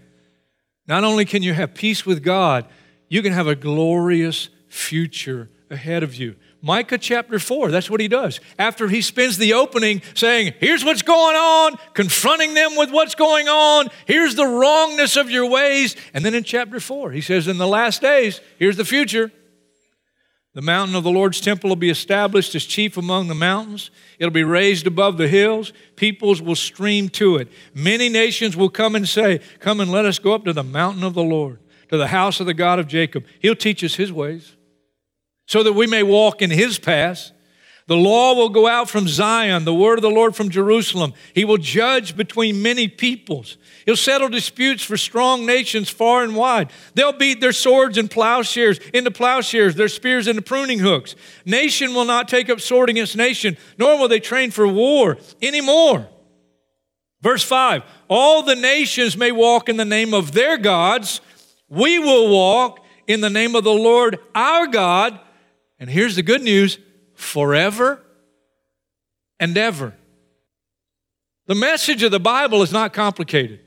not 0.88 1.04
only 1.04 1.26
can 1.26 1.42
you 1.42 1.52
have 1.52 1.74
peace 1.74 2.04
with 2.04 2.24
God, 2.24 2.66
you 3.08 3.22
can 3.22 3.34
have 3.34 3.46
a 3.46 3.54
glorious 3.54 4.48
future 4.68 5.50
ahead 5.70 6.02
of 6.02 6.14
you. 6.14 6.34
Micah 6.62 6.96
chapter 6.96 7.38
4, 7.38 7.70
that's 7.70 7.90
what 7.90 8.00
he 8.00 8.08
does. 8.08 8.40
After 8.58 8.88
he 8.88 9.02
spends 9.02 9.36
the 9.36 9.52
opening 9.52 10.00
saying, 10.14 10.54
Here's 10.60 10.82
what's 10.82 11.02
going 11.02 11.36
on, 11.36 11.76
confronting 11.92 12.54
them 12.54 12.76
with 12.76 12.90
what's 12.90 13.14
going 13.14 13.48
on, 13.48 13.88
here's 14.06 14.34
the 14.34 14.46
wrongness 14.46 15.16
of 15.16 15.30
your 15.30 15.46
ways. 15.46 15.94
And 16.14 16.24
then 16.24 16.34
in 16.34 16.42
chapter 16.42 16.80
4, 16.80 17.10
he 17.10 17.20
says, 17.20 17.48
In 17.48 17.58
the 17.58 17.66
last 17.68 18.00
days, 18.00 18.40
here's 18.58 18.76
the 18.76 18.84
future. 18.84 19.30
The 20.54 20.62
mountain 20.62 20.94
of 20.94 21.02
the 21.02 21.10
Lord's 21.10 21.40
temple 21.40 21.68
will 21.68 21.76
be 21.76 21.88
established 21.88 22.54
as 22.54 22.64
chief 22.64 22.98
among 22.98 23.28
the 23.28 23.34
mountains. 23.34 23.90
It'll 24.18 24.30
be 24.30 24.44
raised 24.44 24.86
above 24.86 25.16
the 25.16 25.28
hills. 25.28 25.72
Peoples 25.96 26.42
will 26.42 26.56
stream 26.56 27.08
to 27.10 27.36
it. 27.36 27.48
Many 27.74 28.10
nations 28.10 28.54
will 28.54 28.68
come 28.68 28.94
and 28.94 29.08
say, 29.08 29.40
Come 29.60 29.80
and 29.80 29.90
let 29.90 30.04
us 30.04 30.18
go 30.18 30.34
up 30.34 30.44
to 30.44 30.52
the 30.52 30.62
mountain 30.62 31.04
of 31.04 31.14
the 31.14 31.22
Lord, 31.22 31.58
to 31.88 31.96
the 31.96 32.08
house 32.08 32.38
of 32.38 32.46
the 32.46 32.52
God 32.52 32.78
of 32.78 32.86
Jacob. 32.86 33.24
He'll 33.40 33.56
teach 33.56 33.82
us 33.82 33.94
his 33.94 34.12
ways 34.12 34.56
so 35.46 35.62
that 35.62 35.72
we 35.72 35.86
may 35.86 36.02
walk 36.02 36.42
in 36.42 36.50
his 36.50 36.78
paths. 36.78 37.32
The 37.88 37.96
law 37.96 38.34
will 38.34 38.48
go 38.48 38.68
out 38.68 38.88
from 38.88 39.08
Zion, 39.08 39.64
the 39.64 39.74
word 39.74 39.98
of 39.98 40.02
the 40.02 40.10
Lord 40.10 40.36
from 40.36 40.50
Jerusalem. 40.50 41.14
He 41.34 41.44
will 41.44 41.58
judge 41.58 42.16
between 42.16 42.62
many 42.62 42.86
peoples. 42.86 43.56
He'll 43.84 43.96
settle 43.96 44.28
disputes 44.28 44.84
for 44.84 44.96
strong 44.96 45.44
nations 45.44 45.90
far 45.90 46.22
and 46.22 46.36
wide. 46.36 46.70
They'll 46.94 47.12
beat 47.12 47.40
their 47.40 47.52
swords 47.52 47.98
and 47.98 48.10
plowshares 48.10 48.78
into 48.94 49.10
plowshares, 49.10 49.74
their 49.74 49.88
spears 49.88 50.28
into 50.28 50.42
pruning 50.42 50.78
hooks. 50.78 51.16
Nation 51.44 51.92
will 51.92 52.04
not 52.04 52.28
take 52.28 52.48
up 52.48 52.60
sword 52.60 52.88
against 52.88 53.16
nation, 53.16 53.56
nor 53.78 53.98
will 53.98 54.08
they 54.08 54.20
train 54.20 54.52
for 54.52 54.68
war 54.68 55.18
anymore. 55.40 56.06
Verse 57.20 57.42
5 57.42 57.82
All 58.08 58.42
the 58.42 58.56
nations 58.56 59.16
may 59.16 59.32
walk 59.32 59.68
in 59.68 59.76
the 59.76 59.84
name 59.84 60.14
of 60.14 60.32
their 60.32 60.56
gods. 60.56 61.20
We 61.68 61.98
will 61.98 62.30
walk 62.30 62.78
in 63.08 63.20
the 63.20 63.30
name 63.30 63.56
of 63.56 63.64
the 63.64 63.74
Lord 63.74 64.18
our 64.34 64.68
God 64.68 65.18
and 65.82 65.90
here's 65.90 66.14
the 66.14 66.22
good 66.22 66.42
news 66.42 66.78
forever 67.22 68.00
and 69.40 69.56
ever. 69.56 69.94
The 71.46 71.54
message 71.54 72.02
of 72.02 72.10
the 72.10 72.20
Bible 72.20 72.62
is 72.62 72.72
not 72.72 72.92
complicated. 72.92 73.60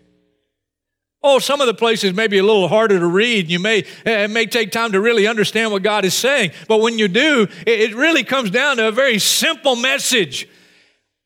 Oh, 1.23 1.39
some 1.39 1.59
of 1.59 1.67
the 1.67 1.73
places 1.73 2.13
may 2.13 2.27
be 2.27 2.37
a 2.37 2.43
little 2.43 2.67
harder 2.67 2.99
to 2.99 3.07
read. 3.07 3.49
You 3.49 3.59
may, 3.59 3.79
eh, 4.05 4.25
it 4.25 4.29
may 4.29 4.45
take 4.45 4.71
time 4.71 4.91
to 4.91 5.01
really 5.01 5.25
understand 5.25 5.71
what 5.71 5.81
God 5.81 6.05
is 6.05 6.13
saying. 6.13 6.51
But 6.67 6.81
when 6.81 6.99
you 6.99 7.07
do, 7.07 7.47
it 7.65 7.95
really 7.95 8.23
comes 8.23 8.51
down 8.51 8.77
to 8.77 8.87
a 8.87 8.91
very 8.91 9.17
simple 9.17 9.75
message. 9.75 10.47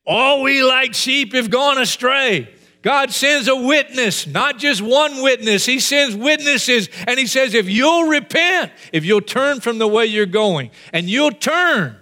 All 0.06 0.42
we 0.42 0.62
like 0.62 0.94
sheep 0.94 1.34
have 1.34 1.50
gone 1.50 1.76
astray. 1.76 2.48
God 2.82 3.10
sends 3.10 3.46
a 3.46 3.54
witness, 3.54 4.26
not 4.26 4.58
just 4.58 4.80
one 4.80 5.22
witness. 5.22 5.66
He 5.66 5.78
sends 5.80 6.16
witnesses, 6.16 6.88
and 7.06 7.18
He 7.18 7.26
says, 7.26 7.52
if 7.52 7.68
you'll 7.68 8.08
repent, 8.08 8.72
if 8.92 9.04
you'll 9.04 9.20
turn 9.20 9.60
from 9.60 9.78
the 9.78 9.86
way 9.86 10.06
you're 10.06 10.24
going, 10.24 10.70
and 10.94 11.08
you'll 11.10 11.32
turn, 11.32 11.99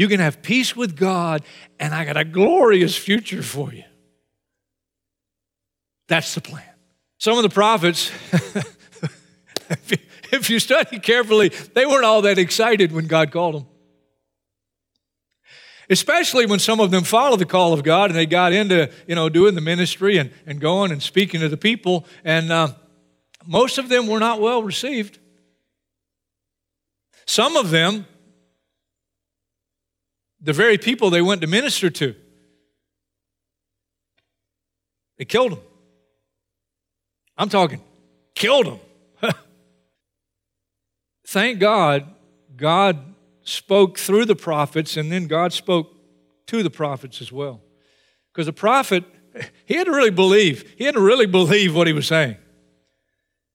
you 0.00 0.08
can 0.08 0.18
have 0.18 0.40
peace 0.40 0.74
with 0.74 0.96
God, 0.96 1.44
and 1.78 1.94
I 1.94 2.06
got 2.06 2.16
a 2.16 2.24
glorious 2.24 2.96
future 2.96 3.42
for 3.42 3.70
you. 3.70 3.84
That's 6.08 6.34
the 6.34 6.40
plan. 6.40 6.64
Some 7.18 7.36
of 7.36 7.42
the 7.42 7.50
prophets, 7.50 8.10
if 10.32 10.48
you 10.48 10.58
study 10.58 10.98
carefully, 11.00 11.50
they 11.50 11.84
weren't 11.84 12.06
all 12.06 12.22
that 12.22 12.38
excited 12.38 12.92
when 12.92 13.08
God 13.08 13.30
called 13.30 13.56
them 13.56 13.66
especially 15.90 16.46
when 16.46 16.60
some 16.60 16.78
of 16.78 16.92
them 16.92 17.02
followed 17.02 17.40
the 17.40 17.44
call 17.44 17.72
of 17.72 17.82
God 17.82 18.10
and 18.10 18.16
they 18.16 18.24
got 18.24 18.52
into, 18.52 18.88
you 19.08 19.16
know, 19.16 19.28
doing 19.28 19.56
the 19.56 19.60
ministry 19.60 20.18
and, 20.18 20.30
and 20.46 20.60
going 20.60 20.92
and 20.92 21.02
speaking 21.02 21.40
to 21.40 21.48
the 21.48 21.56
people. 21.56 22.06
And 22.24 22.52
uh, 22.52 22.68
most 23.44 23.76
of 23.76 23.88
them 23.88 24.06
were 24.06 24.20
not 24.20 24.40
well 24.40 24.62
received. 24.62 25.18
Some 27.26 27.56
of 27.56 27.70
them, 27.70 28.06
the 30.40 30.52
very 30.52 30.78
people 30.78 31.10
they 31.10 31.22
went 31.22 31.40
to 31.42 31.46
minister 31.46 31.90
to, 31.90 32.14
they 35.18 35.24
killed 35.24 35.52
them. 35.52 35.60
I'm 37.36 37.48
talking, 37.48 37.82
killed 38.34 38.66
them. 38.66 38.80
Thank 41.26 41.58
God, 41.58 42.06
God 42.56 42.98
spoke 43.42 43.98
through 43.98 44.24
the 44.24 44.36
prophets, 44.36 44.96
and 44.96 45.10
then 45.10 45.26
God 45.26 45.52
spoke 45.52 45.94
to 46.46 46.62
the 46.62 46.70
prophets 46.70 47.20
as 47.20 47.30
well. 47.30 47.60
Because 48.32 48.46
the 48.46 48.52
prophet, 48.52 49.04
he 49.64 49.74
had 49.74 49.86
to 49.86 49.92
really 49.92 50.10
believe. 50.10 50.74
He 50.76 50.84
had 50.84 50.94
to 50.94 51.00
really 51.00 51.26
believe 51.26 51.74
what 51.74 51.86
he 51.86 51.92
was 51.92 52.06
saying. 52.06 52.36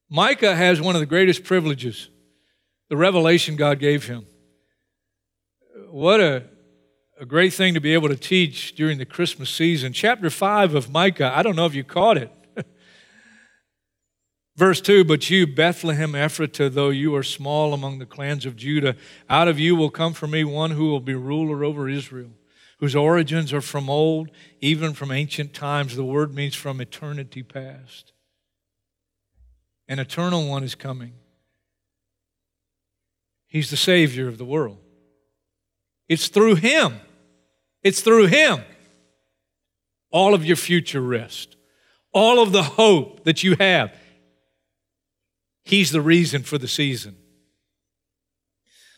Micah 0.09 0.55
has 0.55 0.79
one 0.79 0.95
of 0.95 0.99
the 0.99 1.05
greatest 1.05 1.43
privileges 1.43 2.09
the 2.89 2.97
revelation 2.97 3.55
God 3.55 3.79
gave 3.79 4.05
him. 4.05 4.27
What 5.89 6.19
a, 6.19 6.43
a 7.17 7.25
great 7.25 7.53
thing 7.53 7.73
to 7.73 7.79
be 7.79 7.93
able 7.93 8.09
to 8.09 8.15
teach 8.15 8.75
during 8.75 8.97
the 8.97 9.05
Christmas 9.05 9.49
season. 9.49 9.93
Chapter 9.93 10.29
5 10.29 10.75
of 10.75 10.89
Micah, 10.89 11.31
I 11.33 11.43
don't 11.43 11.55
know 11.55 11.65
if 11.65 11.73
you 11.73 11.83
caught 11.83 12.17
it. 12.17 12.31
Verse 14.57 14.81
2 14.81 15.05
But 15.05 15.29
you, 15.29 15.47
Bethlehem 15.47 16.11
Ephratah, 16.11 16.73
though 16.73 16.89
you 16.89 17.15
are 17.15 17.23
small 17.23 17.73
among 17.73 17.99
the 17.99 18.05
clans 18.05 18.45
of 18.45 18.57
Judah, 18.57 18.95
out 19.29 19.47
of 19.47 19.59
you 19.59 19.75
will 19.75 19.89
come 19.89 20.13
for 20.13 20.27
me 20.27 20.43
one 20.43 20.71
who 20.71 20.89
will 20.89 20.99
be 20.99 21.15
ruler 21.15 21.63
over 21.63 21.87
Israel, 21.87 22.31
whose 22.79 22.95
origins 22.95 23.53
are 23.53 23.61
from 23.61 23.89
old, 23.89 24.29
even 24.59 24.93
from 24.93 25.11
ancient 25.11 25.53
times. 25.53 25.95
The 25.95 26.03
word 26.03 26.33
means 26.33 26.55
from 26.55 26.81
eternity 26.81 27.43
past. 27.43 28.11
An 29.87 29.99
eternal 29.99 30.49
one 30.49 30.63
is 30.63 30.75
coming. 30.75 31.13
He's 33.47 33.69
the 33.69 33.77
Savior 33.77 34.27
of 34.27 34.37
the 34.37 34.43
world. 34.43 34.79
It's 36.09 36.27
through 36.27 36.55
Him. 36.55 36.99
It's 37.85 38.01
through 38.01 38.25
Him. 38.25 38.63
All 40.11 40.33
of 40.33 40.43
your 40.43 40.55
future 40.55 41.01
rest, 41.01 41.55
all 42.11 42.41
of 42.41 42.51
the 42.51 42.63
hope 42.63 43.23
that 43.25 43.43
you 43.43 43.55
have 43.59 43.93
He's 45.65 45.91
the 45.91 46.01
reason 46.01 46.43
for 46.43 46.59
the 46.59 46.67
season. 46.67 47.17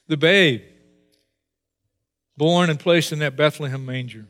The 0.08 0.18
babe, 0.18 0.62
born 2.36 2.70
and 2.70 2.80
placed 2.80 3.14
in 3.14 3.20
that 3.20 3.38
Bethlehem 3.38 3.86
manger, 3.86 4.28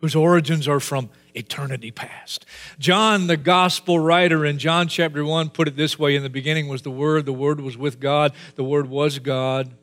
whose 0.00 0.14
origins 0.14 0.68
are 0.68 0.80
from 0.80 1.08
eternity 1.34 1.90
past. 1.90 2.44
John, 2.78 3.26
the 3.26 3.38
gospel 3.38 3.98
writer 3.98 4.44
in 4.44 4.58
John 4.58 4.86
chapter 4.86 5.24
1, 5.24 5.48
put 5.50 5.66
it 5.66 5.76
this 5.76 5.98
way 5.98 6.14
In 6.14 6.22
the 6.22 6.30
beginning 6.30 6.68
was 6.68 6.82
the 6.82 6.90
Word, 6.90 7.24
the 7.24 7.32
Word 7.32 7.60
was 7.60 7.76
with 7.76 8.00
God, 8.00 8.32
the 8.54 8.64
Word 8.64 8.88
was 8.88 9.18
God. 9.18 9.74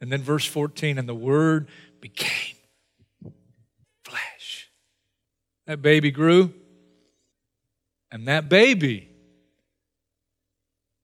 And 0.00 0.10
then 0.10 0.22
verse 0.22 0.46
14, 0.46 0.98
and 0.98 1.08
the 1.08 1.14
Word 1.14 1.68
became 2.00 2.55
That 5.66 5.82
baby 5.82 6.10
grew, 6.10 6.52
and 8.12 8.28
that 8.28 8.48
baby 8.48 9.08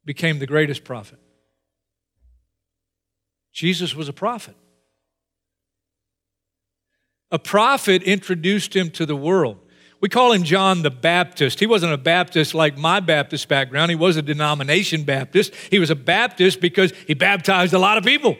became 0.04 0.38
the 0.38 0.46
greatest 0.46 0.84
prophet. 0.84 1.18
Jesus 3.52 3.94
was 3.94 4.08
a 4.08 4.12
prophet. 4.12 4.56
A 7.30 7.38
prophet 7.38 8.02
introduced 8.02 8.74
him 8.74 8.90
to 8.90 9.06
the 9.06 9.16
world. 9.16 9.58
We 10.00 10.08
call 10.08 10.32
him 10.32 10.42
John 10.42 10.82
the 10.82 10.90
Baptist. 10.90 11.60
He 11.60 11.66
wasn't 11.66 11.92
a 11.92 11.98
Baptist 11.98 12.54
like 12.54 12.76
my 12.76 13.00
Baptist 13.00 13.48
background. 13.48 13.90
He 13.90 13.96
was 13.96 14.16
a 14.16 14.22
denomination 14.22 15.04
Baptist. 15.04 15.54
He 15.70 15.78
was 15.78 15.90
a 15.90 15.94
Baptist 15.94 16.60
because 16.60 16.92
he 17.06 17.14
baptized 17.14 17.72
a 17.72 17.78
lot 17.78 17.98
of 17.98 18.04
people. 18.04 18.36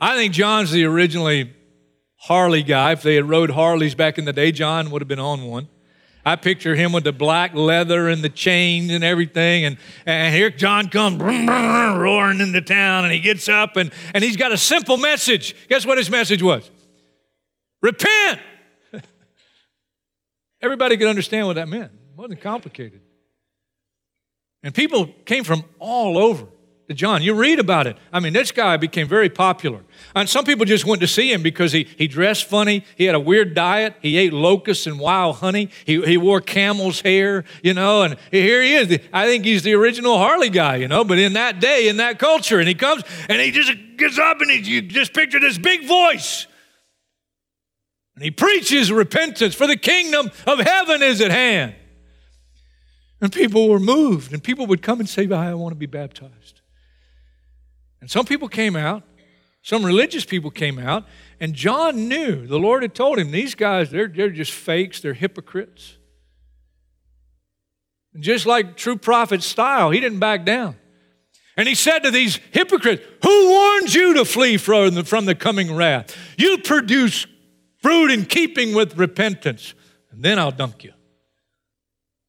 I 0.00 0.16
think 0.16 0.34
John's 0.34 0.70
the 0.70 0.84
originally 0.84 1.54
Harley 2.20 2.62
guy. 2.62 2.92
If 2.92 3.02
they 3.02 3.14
had 3.14 3.28
rode 3.28 3.50
Harleys 3.50 3.94
back 3.94 4.18
in 4.18 4.26
the 4.26 4.32
day, 4.32 4.52
John 4.52 4.90
would 4.90 5.00
have 5.00 5.08
been 5.08 5.18
on 5.18 5.44
one. 5.44 5.68
I 6.24 6.36
picture 6.36 6.74
him 6.74 6.92
with 6.92 7.04
the 7.04 7.12
black 7.12 7.54
leather 7.54 8.08
and 8.08 8.22
the 8.22 8.28
chains 8.28 8.92
and 8.92 9.02
everything. 9.02 9.64
And, 9.64 9.78
and 10.04 10.34
here 10.34 10.50
John 10.50 10.88
comes 10.88 11.18
roaring 11.18 12.40
into 12.40 12.60
town 12.60 13.04
and 13.04 13.12
he 13.12 13.20
gets 13.20 13.48
up 13.48 13.76
and, 13.76 13.90
and 14.12 14.22
he's 14.22 14.36
got 14.36 14.52
a 14.52 14.58
simple 14.58 14.98
message. 14.98 15.56
Guess 15.68 15.86
what 15.86 15.96
his 15.96 16.10
message 16.10 16.42
was? 16.42 16.70
Repent. 17.80 18.38
Everybody 20.60 20.98
could 20.98 21.08
understand 21.08 21.46
what 21.46 21.54
that 21.54 21.68
meant. 21.68 21.90
It 21.90 22.18
wasn't 22.18 22.42
complicated. 22.42 23.00
And 24.62 24.74
people 24.74 25.06
came 25.24 25.42
from 25.42 25.64
all 25.78 26.18
over 26.18 26.46
to 26.90 26.94
John. 26.94 27.22
You 27.22 27.34
read 27.34 27.60
about 27.60 27.86
it. 27.86 27.96
I 28.12 28.18
mean, 28.18 28.32
this 28.32 28.50
guy 28.50 28.76
became 28.76 29.06
very 29.06 29.28
popular. 29.30 29.84
And 30.16 30.28
some 30.28 30.44
people 30.44 30.66
just 30.66 30.84
went 30.84 31.00
to 31.02 31.06
see 31.06 31.32
him 31.32 31.40
because 31.40 31.70
he, 31.70 31.86
he 31.96 32.08
dressed 32.08 32.46
funny. 32.46 32.84
He 32.96 33.04
had 33.04 33.14
a 33.14 33.20
weird 33.20 33.54
diet. 33.54 33.94
He 34.02 34.16
ate 34.16 34.32
locusts 34.32 34.88
and 34.88 34.98
wild 34.98 35.36
honey. 35.36 35.70
He, 35.86 36.02
he 36.02 36.16
wore 36.16 36.40
camel's 36.40 37.00
hair, 37.00 37.44
you 37.62 37.74
know, 37.74 38.02
and 38.02 38.16
here 38.32 38.60
he 38.60 38.74
is. 38.74 38.98
I 39.12 39.26
think 39.26 39.44
he's 39.44 39.62
the 39.62 39.72
original 39.74 40.18
Harley 40.18 40.50
guy, 40.50 40.76
you 40.76 40.88
know, 40.88 41.04
but 41.04 41.20
in 41.20 41.34
that 41.34 41.60
day, 41.60 41.86
in 41.86 41.98
that 41.98 42.18
culture. 42.18 42.58
And 42.58 42.66
he 42.66 42.74
comes 42.74 43.04
and 43.28 43.40
he 43.40 43.52
just 43.52 43.72
gets 43.96 44.18
up 44.18 44.40
and 44.40 44.50
he, 44.50 44.58
you 44.58 44.82
just 44.82 45.14
picture 45.14 45.38
this 45.38 45.58
big 45.58 45.86
voice. 45.86 46.48
And 48.16 48.24
he 48.24 48.32
preaches 48.32 48.90
repentance, 48.90 49.54
for 49.54 49.68
the 49.68 49.76
kingdom 49.76 50.28
of 50.44 50.58
heaven 50.58 51.04
is 51.04 51.20
at 51.20 51.30
hand. 51.30 51.76
And 53.20 53.32
people 53.32 53.68
were 53.68 53.78
moved, 53.78 54.32
and 54.32 54.42
people 54.42 54.66
would 54.66 54.82
come 54.82 54.98
and 54.98 55.08
say, 55.08 55.30
I 55.30 55.54
want 55.54 55.72
to 55.72 55.78
be 55.78 55.86
baptized. 55.86 56.59
And 58.00 58.10
some 58.10 58.24
people 58.24 58.48
came 58.48 58.76
out, 58.76 59.02
some 59.62 59.84
religious 59.84 60.24
people 60.24 60.50
came 60.50 60.78
out, 60.78 61.04
and 61.38 61.54
John 61.54 62.08
knew, 62.08 62.46
the 62.46 62.58
Lord 62.58 62.82
had 62.82 62.94
told 62.94 63.18
him, 63.18 63.30
these 63.30 63.54
guys, 63.54 63.90
they're, 63.90 64.08
they're 64.08 64.30
just 64.30 64.52
fakes, 64.52 65.00
they're 65.00 65.14
hypocrites. 65.14 65.96
And 68.14 68.22
just 68.22 68.46
like 68.46 68.76
true 68.76 68.96
prophet 68.96 69.42
style, 69.42 69.90
he 69.90 70.00
didn't 70.00 70.18
back 70.18 70.44
down. 70.44 70.76
And 71.56 71.68
he 71.68 71.74
said 71.74 72.00
to 72.00 72.10
these 72.10 72.38
hypocrites, 72.52 73.02
Who 73.22 73.50
warned 73.50 73.94
you 73.94 74.14
to 74.14 74.24
flee 74.24 74.56
from 74.56 74.94
the, 74.94 75.04
from 75.04 75.26
the 75.26 75.34
coming 75.34 75.74
wrath? 75.74 76.16
You 76.38 76.58
produce 76.58 77.26
fruit 77.82 78.10
in 78.10 78.24
keeping 78.24 78.74
with 78.74 78.96
repentance, 78.96 79.74
and 80.10 80.22
then 80.22 80.38
I'll 80.38 80.52
dunk 80.52 80.84
you. 80.84 80.92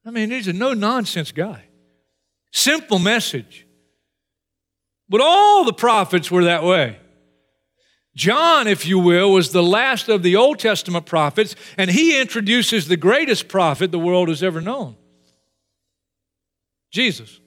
I 0.05 0.11
mean, 0.11 0.31
he's 0.31 0.47
a 0.47 0.53
no 0.53 0.73
nonsense 0.73 1.31
guy. 1.31 1.65
Simple 2.51 2.99
message. 2.99 3.65
But 5.11 5.19
all 5.19 5.65
the 5.65 5.73
prophets 5.73 6.31
were 6.31 6.45
that 6.45 6.63
way. 6.63 6.97
John, 8.15 8.65
if 8.65 8.85
you 8.85 8.97
will, 8.97 9.33
was 9.33 9.51
the 9.51 9.61
last 9.61 10.07
of 10.07 10.23
the 10.23 10.37
Old 10.37 10.57
Testament 10.57 11.05
prophets, 11.05 11.53
and 11.77 11.91
he 11.91 12.19
introduces 12.19 12.87
the 12.87 12.95
greatest 12.95 13.49
prophet 13.49 13.91
the 13.91 13.99
world 13.99 14.29
has 14.29 14.41
ever 14.41 14.61
known 14.61 14.95
Jesus. 16.91 17.41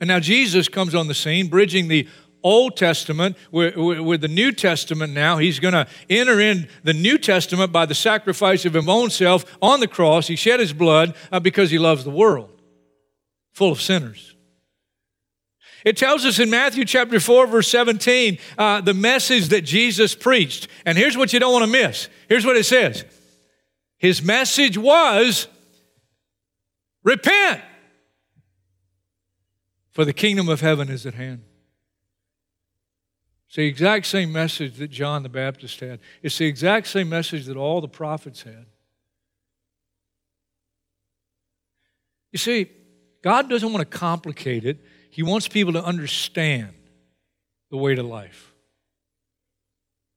And 0.00 0.08
now 0.08 0.18
Jesus 0.18 0.66
comes 0.66 0.94
on 0.94 1.08
the 1.08 1.14
scene, 1.14 1.48
bridging 1.48 1.88
the 1.88 2.08
Old 2.42 2.78
Testament 2.78 3.36
with, 3.50 3.76
with, 3.76 4.22
the 4.22 4.28
New 4.28 4.50
Testament 4.50 5.12
now. 5.12 5.36
He's 5.36 5.60
going 5.60 5.74
to 5.74 5.86
enter 6.08 6.40
in 6.40 6.68
the 6.84 6.94
New 6.94 7.18
Testament 7.18 7.70
by 7.70 7.84
the 7.84 7.94
sacrifice 7.94 8.64
of 8.64 8.72
his 8.72 8.88
own 8.88 9.10
self 9.10 9.44
on 9.60 9.80
the 9.80 9.88
cross. 9.88 10.26
He 10.28 10.36
shed 10.36 10.60
his 10.60 10.72
blood 10.72 11.14
uh, 11.30 11.40
because 11.40 11.70
he 11.70 11.78
loves 11.78 12.04
the 12.04 12.10
world, 12.10 12.62
full 13.52 13.72
of 13.72 13.82
sinners. 13.82 14.36
It 15.84 15.96
tells 15.96 16.24
us 16.24 16.38
in 16.38 16.50
Matthew 16.50 16.84
chapter 16.84 17.20
4, 17.20 17.46
verse 17.46 17.68
17, 17.68 18.38
uh, 18.56 18.80
the 18.80 18.94
message 18.94 19.48
that 19.48 19.62
Jesus 19.62 20.14
preached. 20.14 20.68
And 20.84 20.98
here's 20.98 21.16
what 21.16 21.32
you 21.32 21.38
don't 21.38 21.52
want 21.52 21.64
to 21.64 21.70
miss. 21.70 22.08
Here's 22.28 22.44
what 22.44 22.56
it 22.56 22.64
says 22.64 23.04
His 23.98 24.22
message 24.22 24.76
was 24.76 25.46
repent, 27.02 27.62
for 29.92 30.04
the 30.04 30.12
kingdom 30.12 30.48
of 30.48 30.60
heaven 30.60 30.88
is 30.88 31.06
at 31.06 31.14
hand. 31.14 31.42
It's 33.48 33.56
the 33.56 33.66
exact 33.66 34.04
same 34.06 34.30
message 34.30 34.74
that 34.76 34.90
John 34.90 35.22
the 35.22 35.30
Baptist 35.30 35.80
had. 35.80 36.00
It's 36.22 36.36
the 36.36 36.44
exact 36.44 36.86
same 36.86 37.08
message 37.08 37.46
that 37.46 37.56
all 37.56 37.80
the 37.80 37.88
prophets 37.88 38.42
had. 38.42 38.66
You 42.30 42.38
see, 42.38 42.70
God 43.22 43.48
doesn't 43.48 43.72
want 43.72 43.90
to 43.90 43.98
complicate 43.98 44.66
it, 44.66 44.84
He 45.10 45.22
wants 45.22 45.48
people 45.48 45.72
to 45.74 45.84
understand 45.84 46.74
the 47.70 47.76
way 47.76 47.94
to 47.94 48.02
life. 48.02 48.52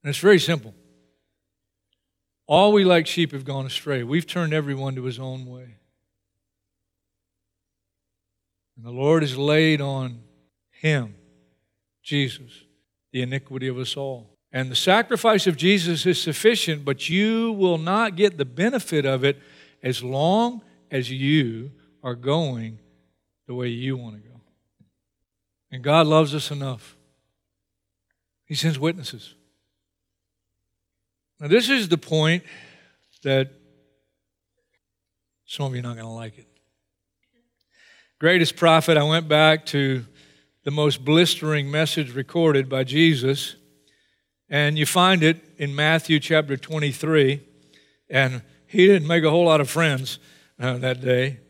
And 0.04 0.10
it's 0.10 0.20
very 0.20 0.40
simple. 0.40 0.74
All 2.48 2.74
we 2.74 2.84
like 2.84 3.08
sheep 3.08 3.32
have 3.32 3.46
gone 3.46 3.66
astray. 3.66 4.04
We've 4.04 4.28
turned 4.28 4.54
everyone 4.54 4.96
to 4.96 5.04
his 5.04 5.20
own 5.20 5.46
way. 5.46 5.76
And 8.76 8.86
the 8.86 8.92
Lord 8.92 9.22
has 9.22 9.38
laid 9.38 9.80
on 9.80 10.22
him, 10.72 11.16
Jesus, 12.04 12.64
the 13.12 13.22
iniquity 13.22 13.68
of 13.68 13.78
us 13.78 13.96
all. 13.96 14.32
And 14.52 14.70
the 14.70 14.76
sacrifice 14.76 15.48
of 15.48 15.56
Jesus 15.56 16.06
is 16.06 16.20
sufficient, 16.20 16.84
but 16.84 17.08
you 17.08 17.54
will 17.54 17.78
not 17.78 18.16
get 18.16 18.38
the 18.38 18.46
benefit 18.46 19.06
of 19.06 19.24
it 19.24 19.40
as 19.82 20.04
long 20.04 20.62
as 20.90 21.10
you 21.10 21.72
are 22.04 22.16
going 22.16 22.80
the 23.48 23.54
way 23.54 23.70
you 23.70 23.96
want 23.96 24.16
to 24.16 24.22
go. 24.22 24.41
And 25.72 25.84
God 25.84 26.08
loves 26.08 26.36
us 26.36 26.52
enough. 26.52 26.98
He 28.46 28.56
sends 28.56 28.78
witnesses. 28.78 29.36
Now, 31.40 31.48
this 31.48 31.70
is 31.70 31.88
the 31.88 31.98
point 31.98 32.44
that 33.24 33.52
some 35.46 35.66
of 35.66 35.74
you 35.74 35.80
are 35.80 35.84
not 35.84 35.96
going 35.96 36.06
to 36.06 36.12
like 36.12 36.38
it. 36.38 36.48
Greatest 38.20 38.56
prophet, 38.56 38.98
I 38.98 39.04
went 39.04 39.28
back 39.28 39.66
to 39.68 40.06
the 40.64 40.72
most 40.72 41.04
blistering 41.04 41.72
message 41.72 42.14
recorded 42.14 42.70
by 42.70 42.84
Jesus, 42.84 43.56
and 44.50 44.78
you 44.78 44.86
find 44.86 45.24
it 45.24 45.44
in 45.58 45.74
Matthew 45.74 46.20
chapter 46.20 46.58
23. 46.58 47.42
And 48.10 48.44
he 48.68 48.86
didn't 48.86 49.08
make 49.08 49.24
a 49.24 49.30
whole 49.30 49.46
lot 49.46 49.62
of 49.62 49.70
friends 49.70 50.20
uh, 50.60 50.78
that 50.78 51.02
day 51.02 51.41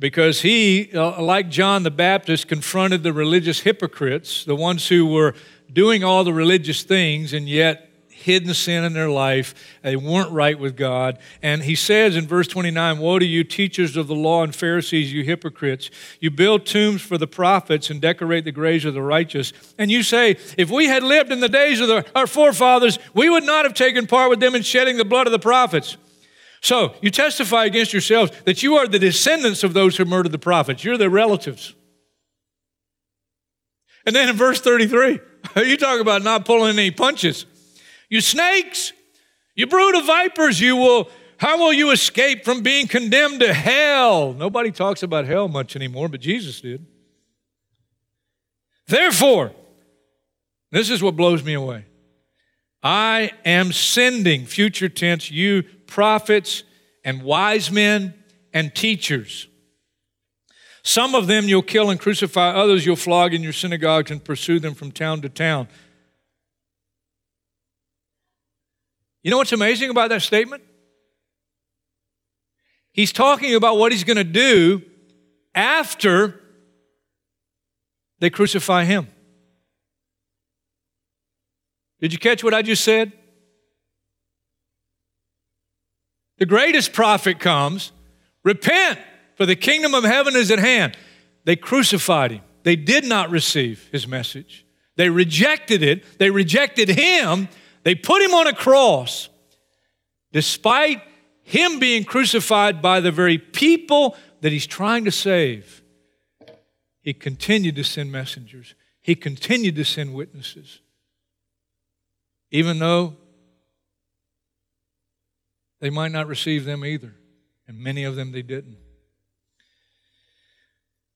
because 0.00 0.40
he, 0.40 0.90
uh, 0.94 1.22
like 1.22 1.50
John 1.50 1.84
the 1.84 1.90
Baptist, 1.90 2.48
confronted 2.48 3.02
the 3.02 3.12
religious 3.12 3.60
hypocrites, 3.60 4.44
the 4.44 4.56
ones 4.56 4.88
who 4.88 5.06
were 5.06 5.34
doing 5.72 6.02
all 6.02 6.24
the 6.24 6.32
religious 6.32 6.82
things 6.82 7.32
and 7.32 7.48
yet 7.48 7.86
hidden 8.08 8.52
sin 8.52 8.84
in 8.84 8.92
their 8.92 9.10
life. 9.10 9.54
They 9.82 9.96
weren't 9.96 10.30
right 10.30 10.58
with 10.58 10.76
God. 10.76 11.18
And 11.42 11.62
he 11.62 11.74
says 11.74 12.16
in 12.16 12.26
verse 12.26 12.48
29 12.48 12.98
Woe 12.98 13.18
to 13.18 13.24
you, 13.24 13.44
teachers 13.44 13.96
of 13.96 14.08
the 14.08 14.14
law 14.14 14.42
and 14.42 14.54
Pharisees, 14.54 15.12
you 15.12 15.22
hypocrites! 15.22 15.90
You 16.18 16.30
build 16.30 16.66
tombs 16.66 17.02
for 17.02 17.18
the 17.18 17.26
prophets 17.26 17.90
and 17.90 18.00
decorate 18.00 18.44
the 18.44 18.52
graves 18.52 18.84
of 18.84 18.94
the 18.94 19.02
righteous. 19.02 19.52
And 19.78 19.90
you 19.90 20.02
say, 20.02 20.36
If 20.56 20.70
we 20.70 20.86
had 20.86 21.02
lived 21.02 21.30
in 21.30 21.40
the 21.40 21.48
days 21.48 21.80
of 21.80 21.88
the, 21.88 22.06
our 22.14 22.26
forefathers, 22.26 22.98
we 23.14 23.28
would 23.28 23.44
not 23.44 23.64
have 23.64 23.74
taken 23.74 24.06
part 24.06 24.30
with 24.30 24.40
them 24.40 24.54
in 24.54 24.62
shedding 24.62 24.96
the 24.96 25.04
blood 25.04 25.26
of 25.26 25.32
the 25.32 25.38
prophets. 25.38 25.96
So 26.62 26.94
you 27.00 27.10
testify 27.10 27.64
against 27.64 27.92
yourselves 27.92 28.32
that 28.44 28.62
you 28.62 28.76
are 28.76 28.86
the 28.86 28.98
descendants 28.98 29.64
of 29.64 29.72
those 29.72 29.96
who 29.96 30.04
murdered 30.04 30.32
the 30.32 30.38
prophets. 30.38 30.84
You're 30.84 30.98
their 30.98 31.10
relatives. 31.10 31.74
And 34.06 34.14
then 34.14 34.28
in 34.28 34.36
verse 34.36 34.60
33, 34.60 35.20
you 35.56 35.76
talk 35.76 36.00
about 36.00 36.22
not 36.22 36.44
pulling 36.44 36.78
any 36.78 36.90
punches. 36.90 37.46
You 38.08 38.20
snakes, 38.20 38.92
you 39.54 39.66
brood 39.66 39.96
of 39.96 40.06
vipers, 40.06 40.60
you 40.60 40.76
will, 40.76 41.08
how 41.38 41.58
will 41.58 41.72
you 41.72 41.90
escape 41.90 42.44
from 42.44 42.62
being 42.62 42.86
condemned 42.86 43.40
to 43.40 43.54
hell? 43.54 44.32
Nobody 44.32 44.70
talks 44.70 45.02
about 45.02 45.26
hell 45.26 45.48
much 45.48 45.76
anymore, 45.76 46.08
but 46.08 46.20
Jesus 46.20 46.60
did. 46.60 46.84
Therefore, 48.86 49.52
this 50.72 50.90
is 50.90 51.02
what 51.02 51.16
blows 51.16 51.42
me 51.44 51.54
away. 51.54 51.86
I 52.82 53.32
am 53.44 53.72
sending, 53.72 54.46
future 54.46 54.88
tense, 54.88 55.30
you 55.30 55.62
prophets 55.90 56.62
and 57.04 57.22
wise 57.22 57.70
men 57.70 58.14
and 58.54 58.74
teachers. 58.74 59.48
Some 60.82 61.14
of 61.14 61.26
them 61.26 61.44
you'll 61.44 61.62
kill 61.62 61.90
and 61.90 62.00
crucify, 62.00 62.50
others 62.50 62.86
you'll 62.86 62.96
flog 62.96 63.34
in 63.34 63.42
your 63.42 63.52
synagogues 63.52 64.10
and 64.10 64.24
pursue 64.24 64.58
them 64.58 64.74
from 64.74 64.90
town 64.92 65.20
to 65.22 65.28
town. 65.28 65.68
You 69.22 69.30
know 69.30 69.36
what's 69.36 69.52
amazing 69.52 69.90
about 69.90 70.08
that 70.08 70.22
statement? 70.22 70.62
He's 72.92 73.12
talking 73.12 73.54
about 73.54 73.76
what 73.76 73.92
he's 73.92 74.04
going 74.04 74.16
to 74.16 74.24
do 74.24 74.82
after 75.54 76.40
they 78.18 78.30
crucify 78.30 78.84
him. 78.84 79.08
Did 82.00 82.12
you 82.12 82.18
catch 82.18 82.42
what 82.42 82.54
I 82.54 82.62
just 82.62 82.82
said? 82.82 83.12
The 86.40 86.46
greatest 86.46 86.92
prophet 86.92 87.38
comes, 87.38 87.92
repent, 88.42 88.98
for 89.36 89.46
the 89.46 89.54
kingdom 89.54 89.94
of 89.94 90.02
heaven 90.02 90.34
is 90.34 90.50
at 90.50 90.58
hand. 90.58 90.96
They 91.44 91.54
crucified 91.54 92.32
him. 92.32 92.40
They 92.64 92.74
did 92.74 93.04
not 93.04 93.30
receive 93.30 93.88
his 93.92 94.08
message. 94.08 94.66
They 94.96 95.08
rejected 95.08 95.84
it. 95.84 96.18
They 96.18 96.30
rejected 96.30 96.88
him 96.88 97.48
they 97.82 97.94
put 97.94 98.22
him 98.22 98.34
on 98.34 98.46
a 98.46 98.54
cross. 98.54 99.28
Despite 100.32 101.02
him 101.42 101.78
being 101.78 102.04
crucified 102.04 102.80
by 102.82 103.00
the 103.00 103.10
very 103.10 103.38
people 103.38 104.16
that 104.42 104.52
he's 104.52 104.66
trying 104.66 105.04
to 105.06 105.10
save, 105.10 105.82
he 107.00 107.12
continued 107.12 107.76
to 107.76 107.84
send 107.84 108.12
messengers. 108.12 108.74
He 109.00 109.14
continued 109.14 109.76
to 109.76 109.84
send 109.84 110.14
witnesses. 110.14 110.80
Even 112.50 112.78
though 112.78 113.16
they 115.80 115.90
might 115.90 116.12
not 116.12 116.26
receive 116.26 116.64
them 116.64 116.84
either, 116.84 117.14
and 117.66 117.78
many 117.78 118.04
of 118.04 118.16
them 118.16 118.32
they 118.32 118.42
didn't. 118.42 118.76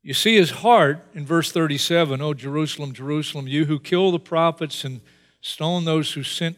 You 0.03 0.13
see 0.13 0.37
his 0.37 0.51
heart 0.51 1.07
in 1.15 1.25
verse 1.25 1.51
37 1.51 2.21
Oh, 2.21 2.35
Jerusalem, 2.35 2.93
Jerusalem, 2.93 3.47
you 3.49 3.65
who 3.65 3.79
kill 3.79 4.11
the 4.11 4.19
prophets 4.19 4.85
and 4.85 5.01
Stone 5.45 5.85
those 5.85 6.11
who 6.15 6.23
sent 6.23 6.57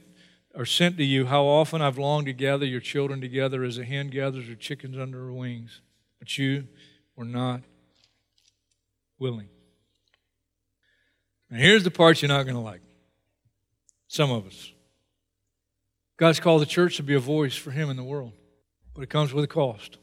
are 0.54 0.64
sent 0.64 0.96
to 0.98 1.04
you. 1.04 1.26
How 1.26 1.44
often 1.44 1.82
I've 1.82 1.98
longed 1.98 2.26
to 2.26 2.32
gather 2.32 2.64
your 2.64 2.78
children 2.78 3.20
together 3.20 3.64
as 3.64 3.78
a 3.78 3.84
hen 3.84 4.10
gathers 4.10 4.46
her 4.46 4.54
chickens 4.54 4.96
under 4.96 5.18
her 5.18 5.32
wings, 5.32 5.80
but 6.20 6.38
you 6.38 6.68
were 7.16 7.24
not 7.24 7.62
willing. 9.18 9.48
Now, 11.50 11.58
here's 11.58 11.82
the 11.82 11.90
part 11.90 12.22
you're 12.22 12.28
not 12.28 12.44
going 12.44 12.54
to 12.54 12.60
like. 12.60 12.80
Some 14.06 14.30
of 14.30 14.46
us. 14.46 14.70
God's 16.16 16.40
called 16.40 16.62
the 16.62 16.66
church 16.66 16.96
to 16.96 17.02
be 17.02 17.14
a 17.14 17.20
voice 17.20 17.56
for 17.56 17.70
Him 17.70 17.90
in 17.90 17.96
the 17.96 18.04
world, 18.04 18.32
but 18.94 19.02
it 19.02 19.10
comes 19.10 19.32
with 19.32 19.44
a 19.44 19.48
cost. 19.48 19.98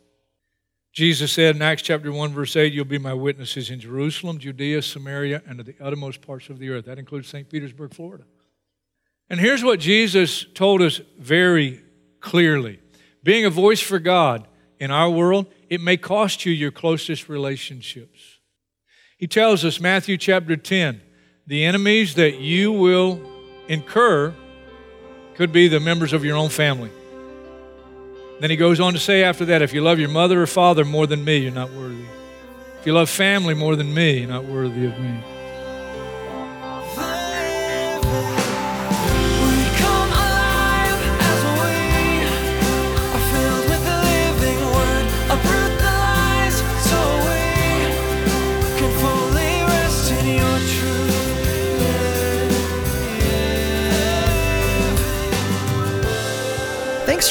Jesus 0.92 1.32
said 1.32 1.56
in 1.56 1.62
Acts 1.64 1.82
chapter 1.82 2.12
1, 2.12 2.34
verse 2.34 2.56
8, 2.56 2.72
You'll 2.72 2.86
be 2.86 3.00
my 3.00 3.16
witnesses 3.16 3.72
in 3.72 3.80
Jerusalem, 3.80 4.38
Judea, 4.38 4.84
Samaria, 4.84 5.42
and 5.48 5.58
to 5.58 5.64
the 5.64 5.76
uttermost 5.82 6.22
parts 6.22 6.50
of 6.50 6.60
the 6.60 6.70
earth. 6.70 6.86
That 6.86 7.00
includes 7.00 7.28
St. 7.28 7.50
Petersburg, 7.50 7.96
Florida. 7.96 8.26
And 9.28 9.40
here's 9.40 9.64
what 9.64 9.80
Jesus 9.80 10.46
told 10.54 10.84
us 10.84 11.02
very 11.18 11.82
clearly 12.20 12.80
being 13.24 13.46
a 13.46 13.50
voice 13.50 13.80
for 13.80 13.98
God 13.98 14.48
in 14.80 14.92
our 14.92 15.10
world, 15.10 15.48
it 15.70 15.82
may 15.82 15.98
cost 15.98 16.46
you 16.46 16.52
your 16.52 16.72
closest 16.72 17.30
relationships. 17.30 18.20
He 19.18 19.28
tells 19.28 19.64
us, 19.64 19.80
Matthew 19.80 20.18
chapter 20.18 20.58
10, 20.58 21.02
the 21.48 21.64
enemies 21.64 22.16
that 22.16 22.40
you 22.40 22.72
will 22.72 23.22
incur 23.68 24.36
could 25.36 25.52
be 25.52 25.68
the 25.68 25.80
members 25.80 26.14
of 26.14 26.24
your 26.24 26.38
own 26.38 26.50
family. 26.50 26.92
Then 28.40 28.50
he 28.50 28.56
goes 28.56 28.80
on 28.80 28.94
to 28.94 29.00
say 29.00 29.24
after 29.24 29.46
that, 29.46 29.62
if 29.62 29.74
you 29.74 29.82
love 29.82 30.00
your 30.00 30.10
mother 30.10 30.42
or 30.42 30.48
father 30.48 30.84
more 30.84 31.08
than 31.08 31.24
me, 31.24 31.38
you're 31.38 31.52
not 31.52 31.72
worthy. 31.72 32.06
If 32.80 32.86
you 32.86 32.94
love 32.94 33.10
family 33.10 33.54
more 33.54 33.76
than 33.76 33.94
me, 33.94 34.20
you're 34.20 34.30
not 34.30 34.46
worthy 34.46 34.86
of 34.86 35.00
me. 35.00 35.24